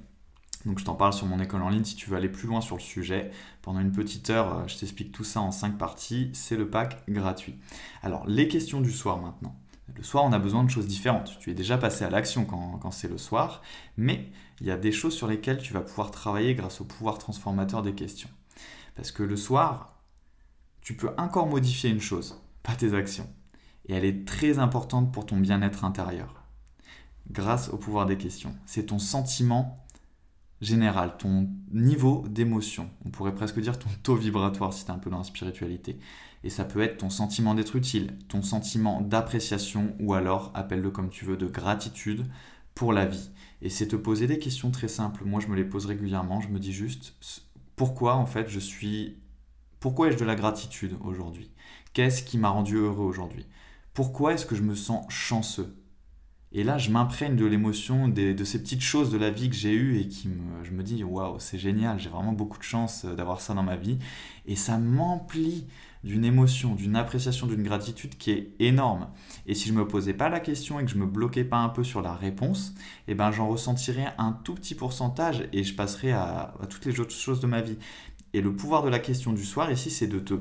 Donc 0.66 0.80
je 0.80 0.86
t'en 0.86 0.95
parle 0.95 1.13
sur 1.13 1.28
mon 1.28 1.39
école 1.39 1.62
en 1.62 1.69
ligne 1.69 1.84
si 1.84 1.95
tu 1.95 2.10
veux 2.10 2.18
aller 2.18 2.30
plus 2.30 2.48
loin 2.48 2.62
sur 2.62 2.75
le 2.75 2.81
sujet. 2.81 3.31
Pendant 3.62 3.80
une 3.80 3.92
petite 3.92 4.30
heure, 4.30 4.60
euh, 4.60 4.68
je 4.68 4.78
t'explique 4.78 5.12
tout 5.12 5.24
ça 5.24 5.42
en 5.42 5.51
cinq 5.51 5.78
parties. 5.78 6.30
C'est 6.34 6.57
le 6.57 6.69
pack 6.69 7.04
gratuit. 7.10 7.56
Alors 8.01 8.25
les 8.28 8.48
questions 8.48 8.81
du 8.81 8.92
soir 8.92 9.18
maintenant. 9.18 9.56
Le 9.95 10.04
soir, 10.04 10.25
on 10.25 10.34
a 10.34 10.39
besoin 10.39 10.63
de 10.63 10.69
choses 10.69 10.86
différentes. 10.86 11.38
Tu 11.39 11.50
es 11.50 11.54
déjà 11.54 11.78
passé 11.78 12.04
à 12.04 12.10
l'action 12.10 12.44
quand 12.44 12.92
c'est 12.92 13.07
le 13.07 13.18
soir, 13.18 13.62
mais 13.95 14.30
il 14.60 14.68
y 14.68 14.72
a 14.72 14.78
des 14.78 14.92
choses 14.92 15.13
sur 15.13 15.28
lesquelles 15.28 15.60
tu 15.60 15.74
vas 15.74 15.81
pouvoir 15.81 16.12
travailler 16.12 16.56
grâce 16.56 16.81
au 16.81 16.84
pouvoir 16.84 17.18
transformateur 17.18 17.81
des 17.81 17.94
questions. 17.94 18.30
Parce 18.95 19.12
que 19.12 19.24
le 19.24 19.38
soir, 19.38 19.97
tu 20.88 20.94
peux 20.94 21.10
encore 21.18 21.48
modifier 21.48 21.89
une 21.89 22.00
chose, 22.00 22.42
pas 22.63 22.74
tes 22.74 22.94
actions. 22.94 23.28
Et 23.88 23.94
elle 23.94 24.06
est 24.06 24.25
très 24.25 24.57
importante 24.57 25.12
pour 25.12 25.25
ton 25.25 25.36
bien-être 25.36 25.84
intérieur. 25.84 26.45
Grâce 27.30 27.68
au 27.74 27.78
pouvoir 27.78 28.06
des 28.06 28.16
questions. 28.16 28.56
C'est 28.66 28.86
ton 28.86 28.98
sentiment 28.98 29.86
général, 30.62 31.18
ton 31.18 31.50
niveau 31.74 32.24
d'émotion. 32.30 32.89
On 33.06 33.10
pourrait 33.10 33.36
presque 33.36 33.60
dire 33.60 33.78
ton 33.78 33.89
taux 34.01 34.16
vibratoire 34.16 34.72
si 34.72 34.86
tu 34.86 34.92
es 34.92 34.94
un 34.94 34.98
peu 34.98 35.10
dans 35.10 35.18
la 35.18 35.25
spiritualité. 35.25 36.00
Et 36.45 36.50
ça 36.50 36.63
peut 36.63 36.80
être 36.80 37.00
ton 37.00 37.10
sentiment 37.10 37.54
d'être 37.54 37.75
utile, 37.75 38.18
ton 38.30 38.42
sentiment 38.42 39.01
d'appréciation 39.01 39.94
ou 40.00 40.13
alors, 40.13 40.51
appelle-le 40.54 40.89
comme 40.89 41.10
tu 41.10 41.25
veux, 41.25 41.36
de 41.36 41.48
gratitude 41.48 42.25
pour 42.75 42.94
la 42.94 43.06
vie. 43.07 43.30
Et 43.62 43.69
c'est 43.69 43.89
te 43.89 43.98
poser 43.98 44.25
des 44.25 44.39
questions 44.39 44.72
très 44.72 44.88
simples. 44.88 45.25
Moi, 45.25 45.42
je 45.42 45.48
me 45.48 45.57
les 45.57 45.66
pose 45.66 45.86
régulièrement. 45.86 46.39
Je 46.39 46.48
me 46.48 46.60
dis 46.60 46.72
juste 46.72 47.13
pourquoi 47.75 48.15
en 48.15 48.25
fait 48.25 48.48
je 48.48 48.60
suis 48.60 49.17
pourquoi 49.79 50.07
ai-je 50.07 50.17
de 50.17 50.25
la 50.25 50.36
gratitude 50.36 50.98
aujourd'hui? 51.01 51.51
Qu'est-ce 51.93 52.24
qui 52.24 52.38
m'a 52.38 52.50
rendu 52.50 52.75
heureux 52.75 53.05
aujourd'hui? 53.05 53.46
Pourquoi 53.93 54.34
est-ce 54.34 54.46
que 54.46 54.55
je 54.55 54.63
me 54.63 54.75
sens 54.75 55.05
chanceux? 55.10 55.75
Et 56.53 56.63
là, 56.63 56.77
je 56.77 56.89
m'imprègne 56.91 57.36
de 57.36 57.46
l'émotion, 57.46 58.07
de 58.07 58.43
ces 58.43 58.62
petites 58.62 58.81
choses 58.81 59.12
de 59.12 59.17
la 59.17 59.29
vie 59.29 59.50
que 59.50 59.55
j'ai 59.55 59.74
eues 59.74 60.00
et 60.00 60.07
qui 60.07 60.29
me, 60.29 60.63
je 60.63 60.72
me 60.72 60.81
dis, 60.81 61.03
waouh, 61.03 61.39
c'est 61.39 61.57
génial, 61.57 62.00
j'ai 62.00 62.10
vraiment 62.10 62.31
beaucoup 62.31 62.57
de 62.57 62.63
chance 62.63 63.03
euh, 63.03 63.15
d'avoir 63.15 63.41
ça 63.41 63.53
dans 63.53 63.63
ma 63.63 63.75
vie. 63.75 64.00
Et 64.46 64.55
ça 64.55 64.77
m'emplit 64.77 65.67
d'une 66.05 66.24
émotion, 66.24 66.74
d'une 66.74 66.96
appréciation, 66.96 67.48
d'une 67.48 67.63
gratitude 67.63 68.17
qui 68.17 68.31
est 68.31 68.53
énorme. 68.60 69.10
Et 69.46 69.55
si 69.55 69.67
je 69.67 69.74
ne 69.74 69.79
me 69.79 69.88
posais 69.88 70.13
pas 70.13 70.29
la 70.29 70.39
question 70.39 70.79
et 70.79 70.86
que 70.86 70.91
je 70.91 70.98
me 70.98 71.05
bloquais 71.05 71.43
pas 71.43 71.57
un 71.57 71.69
peu 71.69 71.84
sur 71.84 72.01
la 72.01 72.13
réponse, 72.13 72.74
eh 73.10 73.15
ben 73.15 73.31
j'en 73.31 73.50
ressentirais 73.50 74.13
un 74.17 74.31
tout 74.31 74.53
petit 74.53 74.75
pourcentage 74.75 75.43
et 75.51 75.63
je 75.63 75.75
passerais 75.75 76.12
à 76.12 76.53
toutes 76.69 76.86
les 76.86 77.00
autres 77.01 77.12
choses 77.12 77.41
de 77.41 77.48
ma 77.48 77.62
vie. 77.62 77.77
Et 78.38 78.41
le 78.41 78.56
pouvoir 78.56 78.84
de 78.84 78.89
la 78.89 79.00
question 79.00 79.34
du 79.34 79.44
soir 79.44 79.72
ici, 79.72 79.89
c'est 79.89 80.06
de 80.06 80.20
te 80.20 80.36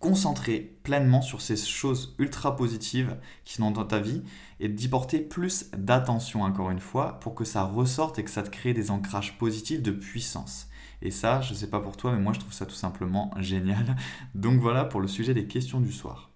concentrer 0.00 0.78
pleinement 0.82 1.22
sur 1.22 1.40
ces 1.40 1.56
choses 1.56 2.14
ultra 2.18 2.56
positives 2.56 3.16
qui 3.46 3.54
sont 3.54 3.70
dans 3.70 3.86
ta 3.86 4.00
vie 4.00 4.22
et 4.60 4.68
d'y 4.68 4.86
porter 4.86 5.20
plus 5.20 5.70
d'attention 5.74 6.42
encore 6.42 6.70
une 6.70 6.78
fois 6.78 7.18
pour 7.20 7.34
que 7.34 7.46
ça 7.46 7.62
ressorte 7.64 8.18
et 8.18 8.22
que 8.22 8.30
ça 8.30 8.42
te 8.42 8.50
crée 8.50 8.74
des 8.74 8.90
ancrages 8.90 9.38
positifs 9.38 9.80
de 9.80 9.92
puissance. 9.92 10.68
Et 11.00 11.10
ça, 11.10 11.40
je 11.40 11.54
ne 11.54 11.56
sais 11.56 11.70
pas 11.70 11.80
pour 11.80 11.96
toi, 11.96 12.12
mais 12.12 12.20
moi 12.20 12.34
je 12.34 12.40
trouve 12.40 12.52
ça 12.52 12.66
tout 12.66 12.74
simplement 12.74 13.32
génial. 13.40 13.96
Donc 14.34 14.60
voilà 14.60 14.84
pour 14.84 15.00
le 15.00 15.08
sujet 15.08 15.32
des 15.32 15.46
questions 15.46 15.80
du 15.80 15.92
soir. 15.92 16.28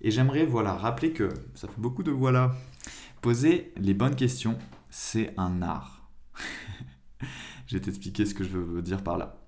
Et 0.00 0.12
j'aimerais 0.12 0.46
voilà 0.46 0.74
rappeler 0.74 1.12
que 1.12 1.28
ça 1.56 1.66
fait 1.66 1.80
beaucoup 1.80 2.04
de 2.04 2.12
voilà. 2.12 2.54
Poser 3.20 3.72
les 3.76 3.94
bonnes 3.94 4.14
questions, 4.14 4.56
c'est 4.90 5.34
un 5.36 5.60
art. 5.60 6.08
je 7.66 7.76
vais 7.76 7.80
t'expliquer 7.82 8.26
ce 8.26 8.34
que 8.34 8.44
je 8.44 8.58
veux 8.58 8.80
dire 8.80 9.02
par 9.02 9.18
là. 9.18 9.47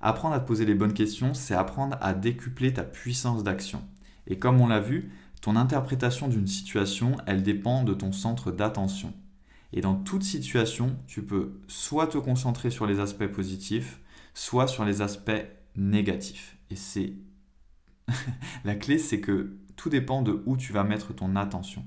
Apprendre 0.00 0.34
à 0.34 0.40
te 0.40 0.46
poser 0.46 0.64
les 0.64 0.74
bonnes 0.74 0.94
questions, 0.94 1.34
c'est 1.34 1.54
apprendre 1.54 1.96
à 2.00 2.14
décupler 2.14 2.72
ta 2.72 2.84
puissance 2.84 3.44
d'action. 3.44 3.82
Et 4.26 4.38
comme 4.38 4.60
on 4.60 4.68
l'a 4.68 4.80
vu, 4.80 5.12
ton 5.42 5.56
interprétation 5.56 6.28
d'une 6.28 6.46
situation, 6.46 7.16
elle 7.26 7.42
dépend 7.42 7.82
de 7.84 7.94
ton 7.94 8.12
centre 8.12 8.50
d'attention. 8.50 9.12
Et 9.72 9.80
dans 9.80 9.94
toute 9.94 10.22
situation, 10.22 10.96
tu 11.06 11.22
peux 11.22 11.60
soit 11.68 12.06
te 12.06 12.18
concentrer 12.18 12.70
sur 12.70 12.86
les 12.86 12.98
aspects 12.98 13.26
positifs, 13.26 14.00
soit 14.34 14.66
sur 14.66 14.84
les 14.84 15.02
aspects 15.02 15.46
négatifs. 15.76 16.56
Et 16.70 16.76
c'est 16.76 17.14
la 18.64 18.74
clé, 18.74 18.98
c'est 18.98 19.20
que 19.20 19.56
tout 19.76 19.88
dépend 19.88 20.22
de 20.22 20.42
où 20.46 20.56
tu 20.56 20.72
vas 20.72 20.84
mettre 20.84 21.14
ton 21.14 21.36
attention. 21.36 21.84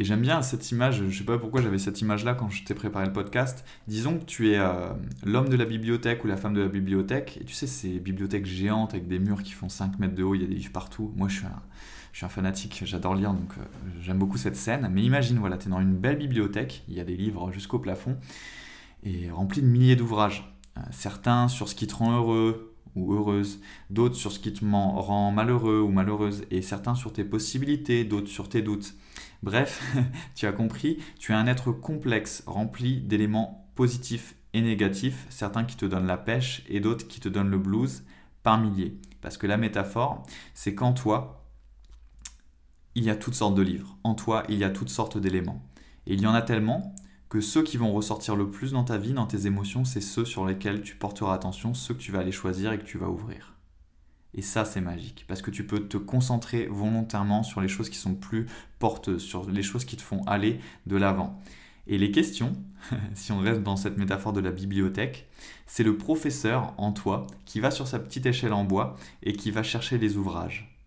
Et 0.00 0.04
j'aime 0.04 0.22
bien 0.22 0.40
cette 0.40 0.70
image, 0.70 1.04
je 1.06 1.18
sais 1.18 1.24
pas 1.24 1.36
pourquoi 1.36 1.60
j'avais 1.60 1.78
cette 1.78 2.00
image-là 2.00 2.32
quand 2.32 2.48
je 2.48 2.64
t'ai 2.64 2.72
préparé 2.72 3.04
le 3.04 3.12
podcast. 3.12 3.66
Disons 3.86 4.18
que 4.18 4.24
tu 4.24 4.50
es 4.50 4.58
euh, 4.58 4.94
l'homme 5.26 5.50
de 5.50 5.56
la 5.56 5.66
bibliothèque 5.66 6.24
ou 6.24 6.26
la 6.26 6.38
femme 6.38 6.54
de 6.54 6.62
la 6.62 6.68
bibliothèque, 6.68 7.38
et 7.38 7.44
tu 7.44 7.52
sais, 7.52 7.66
ces 7.66 7.98
bibliothèques 7.98 8.46
géantes 8.46 8.94
avec 8.94 9.08
des 9.08 9.18
murs 9.18 9.42
qui 9.42 9.52
font 9.52 9.68
5 9.68 9.98
mètres 9.98 10.14
de 10.14 10.22
haut, 10.22 10.34
il 10.34 10.40
y 10.40 10.44
a 10.44 10.46
des 10.46 10.54
livres 10.54 10.72
partout. 10.72 11.12
Moi, 11.16 11.28
je 11.28 11.36
suis 12.14 12.24
un, 12.24 12.28
fanatique, 12.30 12.80
j'adore 12.86 13.14
lire, 13.14 13.34
donc 13.34 13.50
euh, 13.58 13.62
j'aime 14.00 14.18
beaucoup 14.18 14.38
cette 14.38 14.56
scène. 14.56 14.88
Mais 14.90 15.02
imagine, 15.02 15.38
voilà, 15.38 15.58
tu 15.58 15.66
es 15.66 15.70
dans 15.70 15.82
une 15.82 15.94
belle 15.94 16.16
bibliothèque, 16.16 16.82
il 16.88 16.94
y 16.94 17.00
a 17.00 17.04
des 17.04 17.16
livres 17.18 17.52
jusqu'au 17.52 17.78
plafond, 17.78 18.16
et 19.04 19.30
remplis 19.30 19.60
de 19.60 19.66
milliers 19.66 19.96
d'ouvrages. 19.96 20.50
Euh, 20.78 20.80
certains 20.92 21.48
sur 21.48 21.68
ce 21.68 21.74
qui 21.74 21.86
te 21.86 21.94
rend 21.96 22.16
heureux, 22.16 22.74
ou 22.96 23.12
heureuse, 23.12 23.60
d'autres 23.90 24.16
sur 24.16 24.32
ce 24.32 24.38
qui 24.38 24.54
te 24.54 24.64
rend 24.64 25.30
malheureux 25.30 25.80
ou 25.80 25.90
malheureuse, 25.90 26.44
et 26.50 26.62
certains 26.62 26.94
sur 26.94 27.12
tes 27.12 27.22
possibilités, 27.22 28.04
d'autres 28.04 28.28
sur 28.28 28.48
tes 28.48 28.62
doutes. 28.62 28.94
Bref, 29.42 29.82
tu 30.34 30.46
as 30.46 30.52
compris, 30.52 30.98
tu 31.18 31.32
es 31.32 31.34
un 31.34 31.46
être 31.46 31.72
complexe, 31.72 32.42
rempli 32.46 33.00
d'éléments 33.00 33.70
positifs 33.74 34.36
et 34.52 34.60
négatifs, 34.60 35.26
certains 35.30 35.64
qui 35.64 35.76
te 35.76 35.86
donnent 35.86 36.06
la 36.06 36.18
pêche 36.18 36.62
et 36.68 36.80
d'autres 36.80 37.06
qui 37.06 37.20
te 37.20 37.28
donnent 37.28 37.50
le 37.50 37.58
blues 37.58 38.04
par 38.42 38.58
milliers. 38.58 38.98
Parce 39.20 39.36
que 39.36 39.46
la 39.46 39.56
métaphore, 39.56 40.24
c'est 40.54 40.74
qu'en 40.74 40.92
toi, 40.92 41.46
il 42.94 43.04
y 43.04 43.10
a 43.10 43.16
toutes 43.16 43.34
sortes 43.34 43.54
de 43.54 43.62
livres. 43.62 43.98
En 44.04 44.14
toi, 44.14 44.42
il 44.48 44.58
y 44.58 44.64
a 44.64 44.70
toutes 44.70 44.88
sortes 44.88 45.18
d'éléments. 45.18 45.64
Et 46.06 46.14
il 46.14 46.20
y 46.20 46.26
en 46.26 46.34
a 46.34 46.42
tellement 46.42 46.94
que 47.28 47.40
ceux 47.40 47.62
qui 47.62 47.76
vont 47.76 47.92
ressortir 47.92 48.34
le 48.34 48.50
plus 48.50 48.72
dans 48.72 48.84
ta 48.84 48.98
vie, 48.98 49.12
dans 49.12 49.26
tes 49.26 49.46
émotions, 49.46 49.84
c'est 49.84 50.00
ceux 50.00 50.24
sur 50.24 50.44
lesquels 50.44 50.82
tu 50.82 50.96
porteras 50.96 51.34
attention, 51.34 51.74
ceux 51.74 51.94
que 51.94 52.00
tu 52.00 52.10
vas 52.10 52.20
aller 52.20 52.32
choisir 52.32 52.72
et 52.72 52.78
que 52.78 52.84
tu 52.84 52.98
vas 52.98 53.08
ouvrir. 53.08 53.59
Et 54.34 54.42
ça, 54.42 54.64
c'est 54.64 54.80
magique, 54.80 55.24
parce 55.26 55.42
que 55.42 55.50
tu 55.50 55.66
peux 55.66 55.88
te 55.88 55.96
concentrer 55.96 56.66
volontairement 56.66 57.42
sur 57.42 57.60
les 57.60 57.68
choses 57.68 57.90
qui 57.90 57.98
sont 57.98 58.14
plus 58.14 58.46
porteuses, 58.78 59.22
sur 59.22 59.50
les 59.50 59.62
choses 59.62 59.84
qui 59.84 59.96
te 59.96 60.02
font 60.02 60.22
aller 60.24 60.60
de 60.86 60.96
l'avant. 60.96 61.40
Et 61.86 61.98
les 61.98 62.12
questions, 62.12 62.52
si 63.14 63.32
on 63.32 63.40
reste 63.40 63.62
dans 63.62 63.76
cette 63.76 63.98
métaphore 63.98 64.32
de 64.32 64.40
la 64.40 64.52
bibliothèque, 64.52 65.28
c'est 65.66 65.82
le 65.82 65.96
professeur 65.96 66.74
en 66.78 66.92
toi 66.92 67.26
qui 67.44 67.58
va 67.58 67.70
sur 67.72 67.88
sa 67.88 67.98
petite 67.98 68.26
échelle 68.26 68.52
en 68.52 68.64
bois 68.64 68.96
et 69.22 69.32
qui 69.32 69.50
va 69.50 69.64
chercher 69.64 69.98
les 69.98 70.16
ouvrages. 70.16 70.78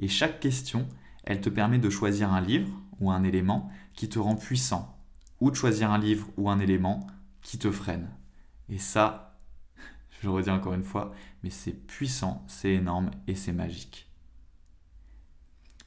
Et 0.00 0.08
chaque 0.08 0.40
question, 0.40 0.88
elle 1.24 1.40
te 1.40 1.48
permet 1.48 1.78
de 1.78 1.90
choisir 1.90 2.32
un 2.32 2.40
livre 2.40 2.70
ou 2.98 3.10
un 3.10 3.22
élément 3.22 3.70
qui 3.94 4.08
te 4.08 4.18
rend 4.18 4.34
puissant, 4.34 4.98
ou 5.40 5.50
de 5.50 5.56
choisir 5.56 5.90
un 5.90 5.98
livre 5.98 6.26
ou 6.36 6.50
un 6.50 6.58
élément 6.58 7.06
qui 7.42 7.58
te 7.58 7.70
freine. 7.70 8.10
Et 8.68 8.78
ça, 8.78 9.29
je 10.20 10.26
le 10.26 10.32
redis 10.32 10.50
encore 10.50 10.74
une 10.74 10.84
fois, 10.84 11.12
mais 11.42 11.50
c'est 11.50 11.72
puissant, 11.72 12.44
c'est 12.46 12.72
énorme 12.72 13.10
et 13.26 13.34
c'est 13.34 13.52
magique. 13.52 14.10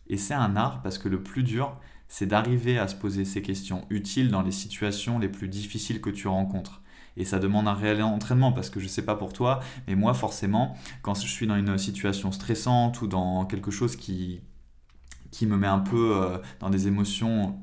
Et 0.08 0.18
c'est 0.18 0.34
un 0.34 0.56
art 0.56 0.82
parce 0.82 0.98
que 0.98 1.08
le 1.08 1.22
plus 1.22 1.44
dur, 1.44 1.80
c'est 2.08 2.26
d'arriver 2.26 2.78
à 2.78 2.88
se 2.88 2.96
poser 2.96 3.26
ces 3.26 3.42
questions 3.42 3.86
utiles 3.90 4.30
dans 4.30 4.42
les 4.42 4.52
situations 4.52 5.20
les 5.20 5.30
plus 5.30 5.48
difficiles 5.48 6.02
que 6.02 6.10
tu 6.10 6.28
rencontres. 6.28 6.82
Et 7.16 7.26
ça 7.26 7.38
demande 7.38 7.68
un 7.68 7.74
réel 7.74 8.02
entraînement 8.02 8.52
parce 8.52 8.72
que 8.72 8.80
je 8.80 8.86
ne 8.86 8.90
sais 8.90 9.06
pas 9.06 9.16
pour 9.16 9.34
toi, 9.34 9.60
mais 9.88 9.96
moi 9.96 10.16
forcément, 10.16 10.76
quand 11.04 11.14
je 11.14 11.28
suis 11.28 11.46
dans 11.46 11.56
une 11.56 11.78
situation 11.78 12.32
stressante 12.32 13.02
ou 13.04 13.08
dans 13.08 13.46
quelque 13.46 13.70
chose 13.70 13.96
qui, 13.96 14.42
qui 15.30 15.46
me 15.46 15.58
met 15.58 15.68
un 15.68 15.80
peu 15.80 16.16
euh, 16.16 16.40
dans 16.60 16.72
des 16.72 16.88
émotions 16.88 17.60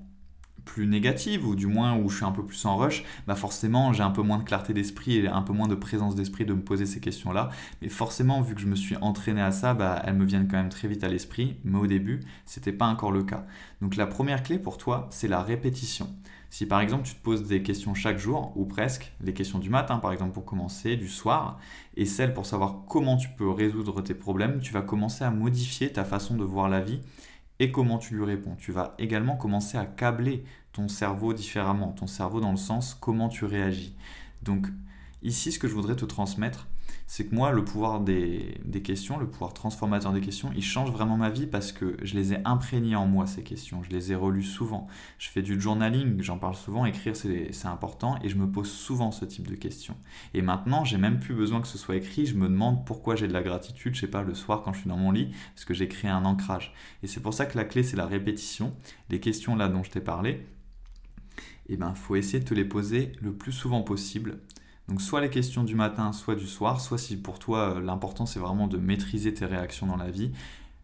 plus 0.71 0.87
négative 0.87 1.47
ou 1.49 1.57
du 1.57 1.67
moins 1.67 1.97
où 1.97 2.09
je 2.09 2.17
suis 2.17 2.25
un 2.25 2.31
peu 2.31 2.45
plus 2.45 2.65
en 2.65 2.77
rush, 2.77 3.03
bah 3.27 3.35
forcément 3.35 3.93
j'ai 3.93 4.05
un 4.05 4.12
peu 4.12 4.23
moins 4.23 4.39
de 4.39 4.45
clarté 4.45 4.73
d'esprit 4.73 5.19
et 5.19 5.27
un 5.27 5.43
peu 5.43 5.53
moins 5.53 5.67
de 5.67 5.75
présence 5.75 6.15
d'esprit 6.15 6.45
de 6.45 6.55
me 6.55 6.62
poser 6.62 6.87
ces 6.87 7.00
questions-là. 7.00 7.50
Mais 7.83 7.89
forcément, 7.89 8.41
vu 8.41 8.55
que 8.55 8.61
je 8.61 8.69
me 8.69 8.77
suis 8.77 8.97
entraîné 9.00 9.43
à 9.43 9.50
ça, 9.50 9.75
bah, 9.75 10.00
elles 10.07 10.15
me 10.15 10.25
viennent 10.25 10.47
quand 10.47 10.57
même 10.57 10.69
très 10.69 10.87
vite 10.87 11.03
à 11.03 11.09
l'esprit. 11.09 11.57
Mais 11.65 11.77
au 11.77 11.89
début, 11.89 12.21
c'était 12.47 12.73
pas 12.73 12.87
encore 12.87 13.11
le 13.11 13.25
cas. 13.25 13.47
Donc 13.81 13.97
la 13.97 14.07
première 14.07 14.45
clé 14.45 14.61
pour 14.61 14.79
toi, 14.79 15.09
c'est 15.11 15.27
la 15.27 15.43
répétition. 15.43 16.09
Si 16.50 16.67
par 16.67 16.81
exemple 16.81 17.03
tu 17.05 17.15
te 17.15 17.23
poses 17.23 17.49
des 17.49 17.62
questions 17.62 17.95
chaque 17.95 18.19
jour, 18.19 18.53
ou 18.55 18.65
presque, 18.65 19.12
les 19.21 19.33
questions 19.33 19.59
du 19.59 19.71
matin 19.71 19.99
par 19.99 20.12
exemple 20.12 20.33
pour 20.33 20.45
commencer, 20.45 20.97
du 20.97 21.09
soir, 21.09 21.59
et 21.97 22.07
celles 22.07 22.33
pour 22.33 22.47
savoir 22.47 22.85
comment 22.89 23.17
tu 23.17 23.29
peux 23.29 23.50
résoudre 23.50 24.03
tes 24.03 24.15
problèmes, 24.15 24.61
tu 24.61 24.73
vas 24.73 24.83
commencer 24.83 25.25
à 25.25 25.31
modifier 25.33 25.93
ta 25.93 26.05
façon 26.05 26.37
de 26.37 26.45
voir 26.45 26.69
la 26.69 26.81
vie 26.81 27.00
et 27.61 27.71
comment 27.71 27.99
tu 27.99 28.15
lui 28.15 28.25
réponds. 28.25 28.57
Tu 28.59 28.73
vas 28.73 28.95
également 28.99 29.37
commencer 29.37 29.77
à 29.79 29.85
câbler 29.85 30.45
ton 30.73 30.89
cerveau 30.89 31.33
différemment, 31.33 31.93
ton 31.93 32.07
cerveau 32.07 32.41
dans 32.41 32.50
le 32.50 32.57
sens 32.57 32.95
comment 32.95 33.29
tu 33.29 33.45
réagis. 33.45 33.95
Donc 34.43 34.67
ici, 35.23 35.53
ce 35.53 35.59
que 35.59 35.69
je 35.69 35.75
voudrais 35.75 35.97
te 35.97 36.05
transmettre, 36.05 36.67
c'est 37.07 37.27
que 37.27 37.35
moi, 37.35 37.50
le 37.50 37.65
pouvoir 37.65 38.00
des, 38.00 38.61
questions, 38.85 39.19
le 39.19 39.27
pouvoir 39.27 39.53
transformateur 39.53 40.12
des 40.12 40.21
questions, 40.21 40.53
il 40.55 40.62
change 40.62 40.93
vraiment 40.93 41.17
ma 41.17 41.29
vie 41.29 41.47
parce 41.47 41.73
que 41.73 41.97
je 42.03 42.15
les 42.15 42.35
ai 42.35 42.39
imprégnées 42.45 42.95
en 42.95 43.07
moi, 43.07 43.27
ces 43.27 43.43
questions. 43.43 43.83
Je 43.83 43.91
les 43.91 44.12
ai 44.12 44.15
relues 44.15 44.45
souvent. 44.45 44.87
Je 45.19 45.29
fais 45.29 45.43
du 45.43 45.61
journaling, 45.61 46.23
j'en 46.23 46.39
parle 46.39 46.55
souvent, 46.55 46.87
écrire 46.87 47.17
c'est 47.17 47.67
important 47.67 48.17
et 48.23 48.29
je 48.29 48.37
me 48.37 48.49
pose 48.49 48.71
souvent 48.71 49.11
ce 49.11 49.25
type 49.25 49.49
de 49.49 49.57
questions. 49.57 49.97
Et 50.35 50.41
maintenant, 50.41 50.85
j'ai 50.85 50.99
même 50.99 51.19
plus 51.19 51.35
besoin 51.35 51.61
que 51.61 51.67
ce 51.67 51.79
soit 51.79 51.97
écrit, 51.97 52.27
je 52.27 52.37
me 52.37 52.49
demande 52.49 52.87
pourquoi 52.87 53.17
j'ai 53.17 53.27
de 53.27 53.33
la 53.33 53.43
gratitude, 53.43 53.97
je 53.97 54.00
sais 54.03 54.07
pas, 54.07 54.23
le 54.23 54.35
soir 54.35 54.62
quand 54.62 54.73
je 54.73 54.81
suis 54.81 54.89
dans 54.89 54.97
mon 54.97 55.11
lit, 55.11 55.35
parce 55.57 55.65
que 55.65 55.75
j'ai 55.75 55.89
créé 55.89 56.11
un 56.11 56.25
ancrage. 56.25 56.73
Et 57.03 57.09
c'est 57.09 57.21
pour 57.21 57.35
ça 57.35 57.45
que 57.47 57.59
la 57.59 57.65
clé, 57.65 57.83
c'est 57.83 57.97
la 57.97 58.07
répétition. 58.07 58.73
Les 59.09 59.19
questions 59.19 59.57
là 59.57 59.69
dont 59.69 59.83
je 59.83 59.91
t'ai 59.91 60.00
parlé, 60.00 60.47
il 61.71 61.75
eh 61.75 61.77
ben, 61.77 61.95
faut 61.95 62.17
essayer 62.17 62.41
de 62.41 62.45
te 62.45 62.53
les 62.53 62.65
poser 62.65 63.12
le 63.23 63.33
plus 63.33 63.53
souvent 63.53 63.83
possible 63.83 64.41
donc 64.91 65.00
soit 65.00 65.21
les 65.21 65.31
questions 65.31 65.62
du 65.62 65.77
matin, 65.77 66.12
soit 66.12 66.35
du 66.35 66.49
soir, 66.49 66.81
soit 66.81 66.99
si 66.99 67.17
pour 67.17 67.39
toi 67.39 67.77
euh, 67.77 67.81
l'important 67.81 68.27
c'est 68.27 68.41
vraiment 68.41 68.67
de 68.67 68.77
maîtriser 68.77 69.33
tes 69.33 69.47
réactions 69.47 69.87
dans 69.87 69.97
la 69.97 70.11
vie, 70.11 70.33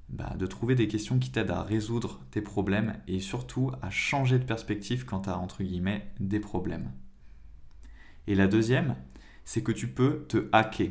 bah, 0.09 0.35
de 0.39 0.47
trouver 0.47 0.77
des 0.77 0.87
questions 0.87 1.19
qui 1.19 1.31
t'aident 1.31 1.51
à 1.51 1.63
résoudre 1.63 2.21
tes 2.31 2.41
problèmes 2.41 2.95
et 3.09 3.19
surtout 3.19 3.73
à 3.83 3.91
changer 3.91 4.39
de 4.39 4.45
perspective 4.45 5.05
quand 5.05 5.23
tu 5.23 5.31
as 5.31 5.37
entre 5.37 5.65
guillemets 5.65 6.09
des 6.21 6.39
problèmes. 6.39 6.93
Et 8.29 8.37
la 8.37 8.47
deuxième, 8.47 8.95
c'est 9.45 9.65
que 9.65 9.73
tu 9.73 9.89
peux 9.89 10.25
te 10.29 10.49
hacker. 10.53 10.91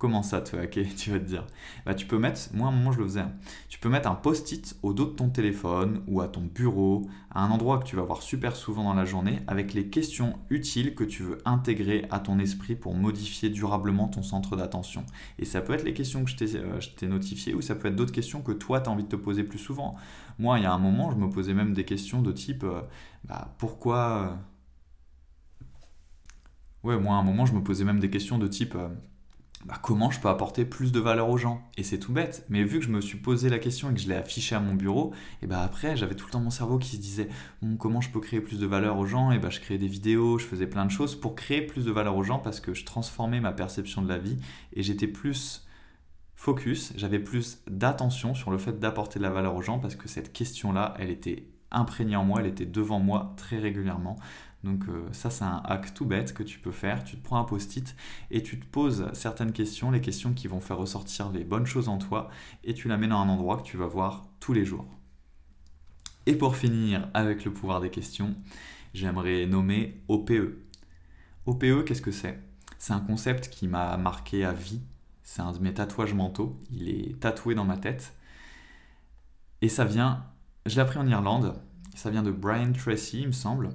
Comment 0.00 0.22
ça 0.22 0.40
te 0.40 0.56
hacker, 0.56 0.86
tu 0.96 1.10
vas 1.10 1.18
te 1.18 1.24
dire 1.24 1.46
bah, 1.84 1.92
Tu 1.92 2.06
peux 2.06 2.18
mettre, 2.18 2.40
moi 2.54 2.68
à 2.68 2.70
un 2.70 2.74
moment 2.74 2.90
je 2.90 3.00
le 3.00 3.04
faisais, 3.04 3.20
hein. 3.20 3.34
tu 3.68 3.78
peux 3.78 3.90
mettre 3.90 4.08
un 4.10 4.14
post-it 4.14 4.74
au 4.82 4.94
dos 4.94 5.04
de 5.04 5.10
ton 5.10 5.28
téléphone 5.28 6.02
ou 6.08 6.22
à 6.22 6.28
ton 6.28 6.40
bureau, 6.40 7.06
à 7.30 7.44
un 7.44 7.50
endroit 7.50 7.78
que 7.78 7.84
tu 7.84 7.96
vas 7.96 8.02
voir 8.02 8.22
super 8.22 8.56
souvent 8.56 8.84
dans 8.84 8.94
la 8.94 9.04
journée, 9.04 9.40
avec 9.46 9.74
les 9.74 9.88
questions 9.88 10.38
utiles 10.48 10.94
que 10.94 11.04
tu 11.04 11.22
veux 11.22 11.36
intégrer 11.44 12.06
à 12.10 12.18
ton 12.18 12.38
esprit 12.38 12.76
pour 12.76 12.94
modifier 12.94 13.50
durablement 13.50 14.08
ton 14.08 14.22
centre 14.22 14.56
d'attention. 14.56 15.04
Et 15.38 15.44
ça 15.44 15.60
peut 15.60 15.74
être 15.74 15.84
les 15.84 15.92
questions 15.92 16.24
que 16.24 16.30
je 16.30 16.36
t'ai 16.36 16.56
euh, 16.56 16.80
notifiées 17.06 17.52
ou 17.52 17.60
ça 17.60 17.74
peut 17.74 17.88
être 17.88 17.96
d'autres 17.96 18.10
questions 18.10 18.40
que 18.40 18.52
toi 18.52 18.80
tu 18.80 18.88
as 18.88 18.92
envie 18.92 19.04
de 19.04 19.08
te 19.08 19.16
poser 19.16 19.44
plus 19.44 19.58
souvent. 19.58 19.96
Moi, 20.38 20.60
il 20.60 20.62
y 20.62 20.66
a 20.66 20.72
un 20.72 20.78
moment, 20.78 21.10
je 21.10 21.16
me 21.16 21.28
posais 21.28 21.52
même 21.52 21.74
des 21.74 21.84
questions 21.84 22.22
de 22.22 22.32
type 22.32 22.64
euh, 22.64 22.80
bah, 23.24 23.54
pourquoi. 23.58 24.38
Euh, 26.84 26.88
ouais, 26.88 26.98
moi 26.98 27.16
à 27.16 27.18
un 27.18 27.22
moment, 27.22 27.44
je 27.44 27.52
me 27.52 27.62
posais 27.62 27.84
même 27.84 28.00
des 28.00 28.08
questions 28.08 28.38
de 28.38 28.48
type 28.48 28.74
bah, 29.66 29.78
comment 29.82 30.10
je 30.10 30.20
peux 30.20 30.28
apporter 30.28 30.64
plus 30.64 30.90
de 30.90 31.00
valeur 31.00 31.28
aux 31.28 31.36
gens? 31.36 31.62
Et 31.76 31.82
c'est 31.82 31.98
tout 31.98 32.12
bête, 32.12 32.46
mais 32.48 32.64
vu 32.64 32.78
que 32.78 32.84
je 32.84 32.90
me 32.90 33.00
suis 33.00 33.18
posé 33.18 33.50
la 33.50 33.58
question 33.58 33.90
et 33.90 33.94
que 33.94 34.00
je 34.00 34.08
l'ai 34.08 34.14
affiché 34.14 34.54
à 34.54 34.60
mon 34.60 34.74
bureau, 34.74 35.12
et 35.42 35.46
bah 35.46 35.62
après 35.62 35.96
j'avais 35.96 36.14
tout 36.14 36.26
le 36.26 36.32
temps 36.32 36.40
mon 36.40 36.50
cerveau 36.50 36.78
qui 36.78 36.96
se 36.96 37.00
disait 37.00 37.28
comment 37.78 38.00
je 38.00 38.10
peux 38.10 38.20
créer 38.20 38.40
plus 38.40 38.58
de 38.58 38.66
valeur 38.66 38.98
aux 38.98 39.06
gens? 39.06 39.32
Et 39.32 39.38
bah 39.38 39.50
je 39.50 39.60
créais 39.60 39.78
des 39.78 39.86
vidéos, 39.86 40.38
je 40.38 40.46
faisais 40.46 40.66
plein 40.66 40.86
de 40.86 40.90
choses 40.90 41.14
pour 41.14 41.34
créer 41.34 41.60
plus 41.62 41.84
de 41.84 41.90
valeur 41.90 42.16
aux 42.16 42.22
gens 42.22 42.38
parce 42.38 42.60
que 42.60 42.72
je 42.72 42.84
transformais 42.84 43.40
ma 43.40 43.52
perception 43.52 44.00
de 44.00 44.08
la 44.08 44.18
vie 44.18 44.38
et 44.72 44.82
j'étais 44.82 45.08
plus 45.08 45.66
focus, 46.36 46.94
j'avais 46.96 47.18
plus 47.18 47.58
d'attention 47.66 48.34
sur 48.34 48.50
le 48.50 48.56
fait 48.56 48.80
d'apporter 48.80 49.18
de 49.18 49.24
la 49.24 49.30
valeur 49.30 49.54
aux 49.56 49.62
gens 49.62 49.78
parce 49.78 49.94
que 49.94 50.08
cette 50.08 50.32
question-là, 50.32 50.94
elle 50.98 51.10
était 51.10 51.44
imprégnée 51.70 52.16
en 52.16 52.24
moi, 52.24 52.40
elle 52.40 52.46
était 52.46 52.64
devant 52.64 52.98
moi 52.98 53.34
très 53.36 53.58
régulièrement. 53.58 54.16
Donc 54.62 54.88
euh, 54.88 55.08
ça 55.12 55.30
c'est 55.30 55.44
un 55.44 55.62
hack 55.64 55.94
tout 55.94 56.04
bête 56.04 56.34
que 56.34 56.42
tu 56.42 56.58
peux 56.58 56.70
faire. 56.70 57.04
Tu 57.04 57.16
te 57.16 57.24
prends 57.24 57.38
un 57.38 57.44
post-it 57.44 57.96
et 58.30 58.42
tu 58.42 58.60
te 58.60 58.66
poses 58.66 59.10
certaines 59.12 59.52
questions, 59.52 59.90
les 59.90 60.00
questions 60.00 60.34
qui 60.34 60.48
vont 60.48 60.60
faire 60.60 60.76
ressortir 60.76 61.30
les 61.30 61.44
bonnes 61.44 61.66
choses 61.66 61.88
en 61.88 61.98
toi, 61.98 62.28
et 62.64 62.74
tu 62.74 62.88
la 62.88 62.96
mets 62.96 63.08
dans 63.08 63.20
un 63.20 63.28
endroit 63.28 63.56
que 63.56 63.62
tu 63.62 63.76
vas 63.76 63.86
voir 63.86 64.26
tous 64.38 64.52
les 64.52 64.64
jours. 64.64 64.86
Et 66.26 66.34
pour 66.34 66.56
finir 66.56 67.08
avec 67.14 67.44
le 67.44 67.52
pouvoir 67.52 67.80
des 67.80 67.90
questions, 67.90 68.36
j'aimerais 68.92 69.46
nommer 69.46 70.02
OPE. 70.08 70.54
OPE, 71.46 71.84
qu'est-ce 71.86 72.02
que 72.02 72.12
c'est? 72.12 72.38
C'est 72.78 72.92
un 72.92 73.00
concept 73.00 73.48
qui 73.48 73.68
m'a 73.68 73.96
marqué 73.96 74.44
à 74.44 74.52
vie. 74.52 74.80
C'est 75.22 75.42
un 75.42 75.52
de 75.52 75.58
mes 75.58 75.72
tatouages 75.72 76.14
mentaux. 76.14 76.60
Il 76.70 76.88
est 76.88 77.18
tatoué 77.20 77.54
dans 77.54 77.64
ma 77.64 77.78
tête. 77.78 78.14
Et 79.62 79.68
ça 79.68 79.84
vient, 79.84 80.24
je 80.66 80.74
l'ai 80.74 80.80
appris 80.80 80.98
en 80.98 81.06
Irlande. 81.06 81.54
Ça 81.94 82.10
vient 82.10 82.22
de 82.22 82.30
Brian 82.30 82.72
Tracy, 82.72 83.22
il 83.22 83.28
me 83.28 83.32
semble 83.32 83.70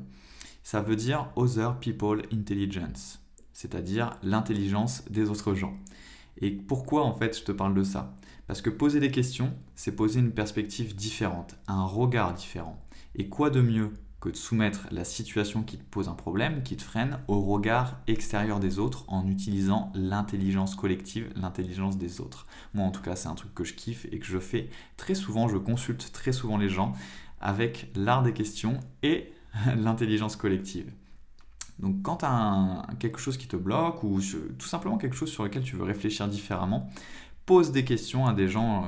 ça 0.65 0.81
veut 0.81 0.95
dire 0.95 1.29
Other 1.36 1.77
People 1.77 2.24
Intelligence, 2.34 3.19
c'est-à-dire 3.53 4.17
l'intelligence 4.24 5.05
des 5.12 5.29
autres 5.29 5.53
gens. 5.53 5.77
Et 6.41 6.50
pourquoi 6.50 7.05
en 7.05 7.13
fait 7.13 7.38
je 7.38 7.43
te 7.43 7.51
parle 7.51 7.75
de 7.75 7.84
ça? 7.84 8.17
Parce 8.48 8.63
que 8.63 8.72
poser 8.72 9.00
des 9.00 9.12
questions, 9.12 9.53
c'est 9.75 9.95
poser 9.95 10.22
une 10.22 10.31
perspective 10.31 10.95
différente, 10.95 11.55
un 11.67 11.84
regard 11.84 12.34
différent. 12.34 12.84
Et 13.13 13.29
quoi 13.29 13.51
de 13.51 13.62
mieux 13.62 13.93
que 14.19 14.29
de 14.29 14.36
soumettre 14.36 14.88
la 14.89 15.03
situation 15.03 15.62
qui 15.62 15.77
te 15.77 15.84
pose 15.84 16.10
un 16.10 16.15
problème, 16.15 16.63
qui 16.63 16.77
te 16.77 16.81
freine, 16.81 17.19
au 17.27 17.41
regard 17.41 18.01
extérieur 18.07 18.60
des 18.60 18.79
autres 18.79 19.05
en 19.07 19.27
utilisant 19.27 19.91
l'intelligence 19.93 20.74
collective, 20.74 21.31
l'intelligence 21.36 22.00
des 22.00 22.22
autres? 22.22 22.48
Moi 22.74 22.84
en 22.84 22.91
tout 22.91 23.03
cas 23.03 23.15
c'est 23.15 23.27
un 23.27 23.36
truc 23.36 23.53
que 23.53 23.63
je 23.63 23.75
kiffe 23.75 24.07
et 24.12 24.17
que 24.17 24.25
je 24.25 24.39
fais 24.39 24.72
très 24.98 25.13
souvent, 25.13 25.48
je 25.48 25.57
consulte 25.57 26.12
très 26.12 26.31
souvent 26.31 26.57
les 26.57 26.69
gens 26.69 26.93
avec 27.39 27.91
l'art 27.95 28.24
des 28.24 28.34
questions 28.34 28.79
et 29.03 29.31
l'intelligence 29.77 30.35
collective. 30.35 30.91
Donc 31.79 32.01
quand 32.03 32.17
tu 32.17 32.25
as 32.25 32.88
quelque 33.00 33.19
chose 33.19 33.38
qui 33.38 33.47
te 33.47 33.55
bloque 33.55 34.03
ou 34.03 34.19
tout 34.57 34.67
simplement 34.67 34.97
quelque 34.97 35.15
chose 35.15 35.31
sur 35.31 35.43
lequel 35.43 35.63
tu 35.63 35.75
veux 35.75 35.83
réfléchir 35.83 36.27
différemment, 36.27 36.89
pose 37.45 37.71
des 37.71 37.83
questions 37.83 38.25
à 38.25 38.33
des 38.33 38.47
gens 38.47 38.85
euh, 38.85 38.88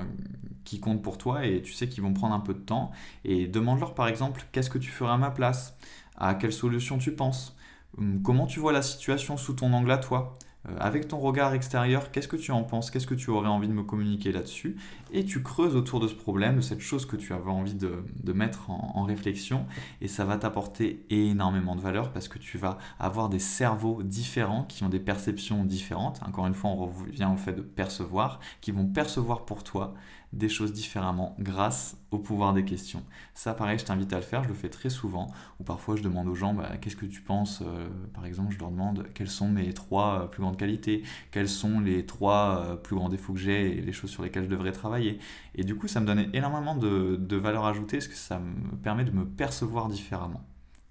qui 0.63 0.79
comptent 0.79 1.01
pour 1.01 1.17
toi 1.17 1.45
et 1.45 1.61
tu 1.61 1.73
sais 1.73 1.87
qu'ils 1.87 2.03
vont 2.03 2.13
prendre 2.13 2.33
un 2.33 2.39
peu 2.39 2.53
de 2.53 2.59
temps 2.59 2.91
et 3.23 3.47
demande-leur 3.47 3.93
par 3.93 4.07
exemple 4.07 4.45
qu'est-ce 4.51 4.69
que 4.69 4.77
tu 4.77 4.89
ferais 4.89 5.11
à 5.11 5.17
ma 5.17 5.31
place, 5.31 5.77
à 6.15 6.33
quelle 6.33 6.53
solution 6.53 6.97
tu 6.97 7.13
penses, 7.13 7.55
hum, 7.97 8.21
comment 8.21 8.47
tu 8.47 8.59
vois 8.59 8.71
la 8.71 8.81
situation 8.81 9.37
sous 9.37 9.53
ton 9.53 9.73
angle 9.73 9.91
à 9.91 9.97
toi, 9.97 10.37
avec 10.79 11.07
ton 11.07 11.19
regard 11.19 11.53
extérieur, 11.53 12.11
qu'est-ce 12.11 12.27
que 12.27 12.35
tu 12.35 12.51
en 12.51 12.63
penses? 12.63 12.91
Qu'est-ce 12.91 13.07
que 13.07 13.15
tu 13.15 13.29
aurais 13.29 13.47
envie 13.47 13.67
de 13.67 13.73
me 13.73 13.83
communiquer 13.83 14.31
là-dessus? 14.31 14.75
Et 15.11 15.25
tu 15.25 15.41
creuses 15.41 15.75
autour 15.75 15.99
de 15.99 16.07
ce 16.07 16.13
problème, 16.13 16.57
de 16.57 16.61
cette 16.61 16.81
chose 16.81 17.05
que 17.05 17.15
tu 17.15 17.33
avais 17.33 17.49
envie 17.49 17.75
de, 17.75 18.33
mettre 18.33 18.69
en, 18.69 19.03
réflexion, 19.03 19.65
et 20.01 20.07
ça 20.07 20.25
va 20.25 20.37
t'apporter 20.37 21.05
énormément 21.09 21.75
de 21.75 21.81
valeur 21.81 22.11
parce 22.11 22.27
que 22.27 22.39
tu 22.39 22.57
vas 22.57 22.77
avoir 22.99 23.29
des 23.29 23.39
cerveaux 23.39 24.03
différents 24.03 24.63
qui 24.63 24.83
ont 24.83 24.89
des 24.89 24.99
perceptions 24.99 25.63
différentes. 25.63 26.19
Encore 26.25 26.47
une 26.47 26.53
fois, 26.53 26.71
on 26.71 26.87
revient 26.87 27.29
au 27.33 27.37
fait 27.37 27.53
de 27.53 27.61
percevoir, 27.61 28.39
qui 28.59 28.71
vont 28.71 28.85
percevoir 28.85 29.45
pour 29.45 29.63
toi 29.63 29.93
des 30.33 30.49
choses 30.49 30.73
différemment 30.73 31.35
grâce 31.39 31.97
au 32.11 32.19
pouvoir 32.19 32.53
des 32.53 32.65
questions. 32.65 33.03
Ça, 33.33 33.53
pareil, 33.53 33.79
je 33.79 33.85
t'invite 33.85 34.11
à 34.13 34.17
le 34.17 34.23
faire, 34.23 34.43
je 34.43 34.49
le 34.49 34.53
fais 34.53 34.69
très 34.69 34.89
souvent, 34.89 35.27
ou 35.59 35.63
parfois 35.63 35.95
je 35.95 36.03
demande 36.03 36.27
aux 36.27 36.35
gens, 36.35 36.53
bah, 36.53 36.77
qu'est-ce 36.81 36.95
que 36.95 37.05
tu 37.05 37.21
penses 37.21 37.61
euh, 37.65 37.87
Par 38.13 38.25
exemple, 38.25 38.53
je 38.53 38.59
leur 38.59 38.71
demande 38.71 39.07
quelles 39.13 39.29
sont 39.29 39.47
mes 39.47 39.73
trois 39.73 40.21
euh, 40.21 40.25
plus 40.27 40.41
grandes 40.41 40.57
qualités, 40.57 41.03
quels 41.31 41.49
sont 41.49 41.79
les 41.79 42.05
trois 42.05 42.65
euh, 42.65 42.75
plus 42.75 42.95
grands 42.95 43.09
défauts 43.09 43.33
que 43.33 43.39
j'ai 43.39 43.77
et 43.77 43.81
les 43.81 43.93
choses 43.93 44.09
sur 44.09 44.23
lesquelles 44.23 44.43
je 44.43 44.49
devrais 44.49 44.71
travailler. 44.71 45.19
Et 45.55 45.63
du 45.63 45.75
coup, 45.75 45.87
ça 45.87 45.99
me 45.99 46.05
donne 46.05 46.29
énormément 46.33 46.75
de, 46.75 47.15
de 47.15 47.35
valeur 47.37 47.65
ajoutée, 47.65 47.97
parce 47.97 48.07
que 48.07 48.15
ça 48.15 48.39
me 48.39 48.75
permet 48.77 49.05
de 49.05 49.11
me 49.11 49.25
percevoir 49.25 49.87
différemment. 49.87 50.45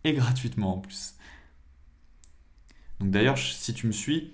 Et 0.05 0.13
gratuitement 0.13 0.77
en 0.77 0.79
plus. 0.79 1.15
Donc 3.01 3.11
d'ailleurs, 3.11 3.37
si 3.37 3.75
tu 3.75 3.87
me 3.87 3.93
suis, 3.93 4.33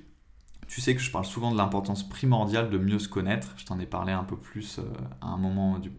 tu 0.72 0.80
sais 0.80 0.94
que 0.94 1.02
je 1.02 1.10
parle 1.10 1.26
souvent 1.26 1.52
de 1.52 1.56
l'importance 1.58 2.08
primordiale 2.08 2.70
de 2.70 2.78
mieux 2.78 2.98
se 2.98 3.06
connaître. 3.06 3.52
Je 3.58 3.66
t'en 3.66 3.78
ai 3.78 3.84
parlé 3.84 4.14
un 4.14 4.24
peu 4.24 4.38
plus 4.38 4.78
euh, 4.78 4.84
à 5.20 5.26
un 5.26 5.36
moment 5.36 5.78
du... 5.78 5.92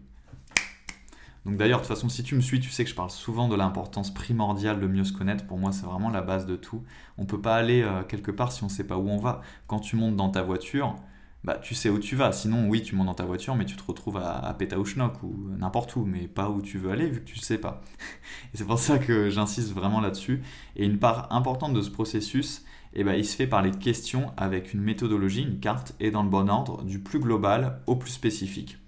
Donc 1.44 1.58
d'ailleurs, 1.58 1.78
de 1.78 1.84
toute 1.84 1.94
façon, 1.94 2.08
si 2.08 2.24
tu 2.24 2.34
me 2.34 2.40
suis, 2.40 2.58
tu 2.58 2.70
sais 2.70 2.82
que 2.82 2.90
je 2.90 2.94
parle 2.96 3.10
souvent 3.10 3.46
de 3.46 3.54
l'importance 3.54 4.12
primordiale 4.12 4.80
de 4.80 4.88
mieux 4.88 5.04
se 5.04 5.12
connaître. 5.12 5.46
Pour 5.46 5.58
moi, 5.58 5.70
c'est 5.70 5.86
vraiment 5.86 6.10
la 6.10 6.22
base 6.22 6.44
de 6.44 6.56
tout. 6.56 6.82
On 7.18 7.22
ne 7.22 7.26
peut 7.28 7.40
pas 7.40 7.54
aller 7.54 7.82
euh, 7.82 8.02
quelque 8.02 8.32
part 8.32 8.50
si 8.50 8.64
on 8.64 8.66
ne 8.66 8.72
sait 8.72 8.82
pas 8.84 8.98
où 8.98 9.08
on 9.08 9.16
va. 9.16 9.42
Quand 9.68 9.78
tu 9.78 9.94
montes 9.94 10.16
dans 10.16 10.30
ta 10.30 10.42
voiture, 10.42 10.96
bah, 11.44 11.56
tu 11.62 11.76
sais 11.76 11.88
où 11.88 12.00
tu 12.00 12.16
vas. 12.16 12.32
Sinon, 12.32 12.68
oui, 12.68 12.82
tu 12.82 12.96
montes 12.96 13.06
dans 13.06 13.14
ta 13.14 13.26
voiture, 13.26 13.54
mais 13.54 13.66
tu 13.66 13.76
te 13.76 13.84
retrouves 13.84 14.16
à, 14.16 14.38
à 14.38 14.56
ou 14.78 15.50
n'importe 15.56 15.94
où, 15.94 16.04
mais 16.04 16.26
pas 16.26 16.50
où 16.50 16.60
tu 16.60 16.78
veux 16.78 16.90
aller 16.90 17.08
vu 17.08 17.20
que 17.20 17.26
tu 17.26 17.38
ne 17.38 17.44
sais 17.44 17.58
pas. 17.58 17.80
Et 18.52 18.56
c'est 18.56 18.66
pour 18.66 18.80
ça 18.80 18.98
que 18.98 19.30
j'insiste 19.30 19.72
vraiment 19.72 20.00
là-dessus. 20.00 20.42
Et 20.74 20.84
une 20.84 20.98
part 20.98 21.32
importante 21.32 21.74
de 21.74 21.80
ce 21.80 21.90
processus, 21.90 22.64
eh 22.94 23.04
ben, 23.04 23.14
il 23.14 23.24
se 23.24 23.36
fait 23.36 23.46
par 23.46 23.62
les 23.62 23.70
questions 23.70 24.32
avec 24.36 24.72
une 24.72 24.80
méthodologie, 24.80 25.42
une 25.42 25.60
carte, 25.60 25.94
et 26.00 26.10
dans 26.10 26.22
le 26.22 26.28
bon 26.28 26.48
ordre, 26.48 26.82
du 26.84 26.98
plus 26.98 27.18
global 27.18 27.80
au 27.86 27.96
plus 27.96 28.10
spécifique. 28.10 28.78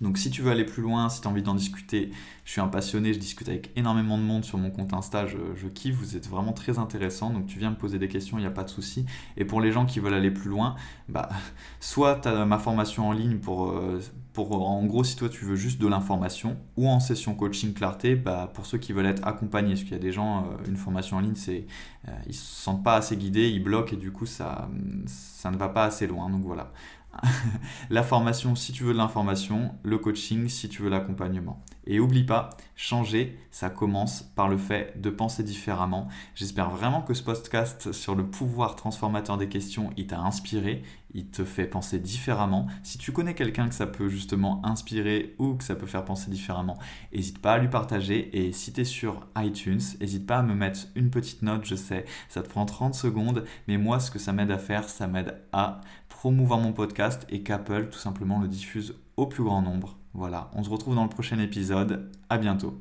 Donc 0.00 0.18
si 0.18 0.30
tu 0.30 0.42
veux 0.42 0.50
aller 0.50 0.64
plus 0.64 0.82
loin, 0.82 1.08
si 1.08 1.20
tu 1.20 1.28
as 1.28 1.30
envie 1.30 1.42
d'en 1.42 1.54
discuter, 1.54 2.10
je 2.44 2.50
suis 2.50 2.60
un 2.60 2.68
passionné, 2.68 3.12
je 3.12 3.18
discute 3.18 3.48
avec 3.48 3.70
énormément 3.76 4.18
de 4.18 4.22
monde 4.22 4.44
sur 4.44 4.58
mon 4.58 4.70
compte 4.70 4.92
Insta, 4.92 5.26
je, 5.26 5.66
kiffe, 5.68 5.94
vous 5.94 6.16
êtes 6.16 6.28
vraiment 6.28 6.52
très 6.52 6.78
intéressant, 6.78 7.30
donc 7.30 7.46
tu 7.46 7.58
viens 7.58 7.70
me 7.70 7.76
poser 7.76 7.98
des 7.98 8.08
questions, 8.08 8.36
il 8.38 8.42
n'y 8.42 8.46
a 8.46 8.50
pas 8.50 8.64
de 8.64 8.70
souci. 8.70 9.06
Et 9.36 9.44
pour 9.44 9.60
les 9.60 9.72
gens 9.72 9.86
qui 9.86 10.00
veulent 10.00 10.14
aller 10.14 10.32
plus 10.32 10.50
loin, 10.50 10.74
bah, 11.08 11.28
soit 11.80 12.16
tu 12.16 12.28
as 12.28 12.44
ma 12.44 12.58
formation 12.58 13.08
en 13.08 13.12
ligne 13.12 13.38
pour, 13.38 13.70
euh, 13.70 14.00
en 14.36 14.84
gros, 14.86 15.04
si 15.04 15.16
toi 15.16 15.28
tu 15.28 15.44
veux 15.44 15.56
juste 15.56 15.80
de 15.80 15.86
l'information, 15.86 16.56
ou 16.76 16.88
en 16.88 17.00
session 17.00 17.34
coaching 17.34 17.72
clarté, 17.72 18.16
bah, 18.16 18.50
pour 18.52 18.66
ceux 18.66 18.78
qui 18.78 18.92
veulent 18.92 19.06
être 19.06 19.26
accompagnés, 19.26 19.74
parce 19.74 19.82
qu'il 19.82 19.92
y 19.92 19.96
a 19.96 19.98
des 19.98 20.12
gens, 20.12 20.44
euh, 20.44 20.68
une 20.68 20.76
formation 20.76 21.16
en 21.18 21.20
ligne, 21.20 21.34
c'est, 21.36 21.66
euh, 22.08 22.12
ils 22.26 22.34
se 22.34 22.62
sentent 22.62 22.82
pas 22.82 22.96
assez 22.96 23.16
guidés, 23.16 23.48
ils 23.48 23.62
bloquent 23.62 23.92
et 23.94 23.96
du 23.96 24.10
coup 24.12 24.26
ça, 24.26 24.68
ça 25.06 25.50
ne 25.50 25.56
va 25.56 25.68
pas 25.68 25.84
assez 25.84 26.06
loin, 26.06 26.30
donc 26.30 26.42
voilà. 26.42 26.72
la 27.90 28.02
formation 28.02 28.54
si 28.54 28.72
tu 28.72 28.84
veux 28.84 28.92
de 28.92 28.98
l'information, 28.98 29.74
le 29.82 29.98
coaching 29.98 30.48
si 30.48 30.68
tu 30.68 30.82
veux 30.82 30.90
l'accompagnement. 30.90 31.62
Et 31.86 32.00
oublie 32.00 32.24
pas, 32.24 32.50
changer, 32.76 33.38
ça 33.50 33.68
commence 33.68 34.22
par 34.22 34.48
le 34.48 34.56
fait 34.56 35.00
de 35.00 35.10
penser 35.10 35.42
différemment. 35.42 36.08
J'espère 36.34 36.70
vraiment 36.70 37.02
que 37.02 37.12
ce 37.12 37.22
podcast 37.22 37.92
sur 37.92 38.14
le 38.14 38.26
pouvoir 38.26 38.74
transformateur 38.74 39.36
des 39.36 39.48
questions, 39.48 39.90
il 39.96 40.06
t'a 40.06 40.20
inspiré, 40.20 40.82
il 41.12 41.26
te 41.26 41.44
fait 41.44 41.66
penser 41.66 42.00
différemment. 42.00 42.66
Si 42.82 42.96
tu 42.96 43.12
connais 43.12 43.34
quelqu'un 43.34 43.68
que 43.68 43.74
ça 43.74 43.86
peut 43.86 44.08
justement 44.08 44.64
inspirer 44.64 45.34
ou 45.38 45.54
que 45.54 45.64
ça 45.64 45.76
peut 45.76 45.86
faire 45.86 46.04
penser 46.04 46.30
différemment, 46.30 46.78
n'hésite 47.12 47.38
pas 47.38 47.52
à 47.52 47.58
lui 47.58 47.68
partager. 47.68 48.46
Et 48.46 48.52
si 48.52 48.72
tu 48.72 48.80
es 48.80 48.84
sur 48.84 49.26
iTunes, 49.36 49.82
n'hésite 50.00 50.26
pas 50.26 50.38
à 50.38 50.42
me 50.42 50.54
mettre 50.54 50.80
une 50.94 51.10
petite 51.10 51.42
note, 51.42 51.64
je 51.64 51.76
sais, 51.76 52.06
ça 52.28 52.42
te 52.42 52.48
prend 52.48 52.64
30 52.64 52.94
secondes, 52.94 53.44
mais 53.68 53.76
moi 53.76 54.00
ce 54.00 54.10
que 54.10 54.18
ça 54.18 54.32
m'aide 54.32 54.50
à 54.50 54.58
faire, 54.58 54.88
ça 54.88 55.06
m'aide 55.06 55.40
à 55.52 55.80
promouvoir 56.24 56.58
mon 56.58 56.72
podcast 56.72 57.26
et 57.28 57.42
qu'Apple 57.42 57.90
tout 57.90 57.98
simplement 57.98 58.40
le 58.40 58.48
diffuse 58.48 58.94
au 59.18 59.26
plus 59.26 59.44
grand 59.44 59.60
nombre. 59.60 59.98
Voilà, 60.14 60.50
on 60.54 60.64
se 60.64 60.70
retrouve 60.70 60.94
dans 60.94 61.02
le 61.02 61.10
prochain 61.10 61.38
épisode. 61.38 62.10
À 62.30 62.38
bientôt. 62.38 62.80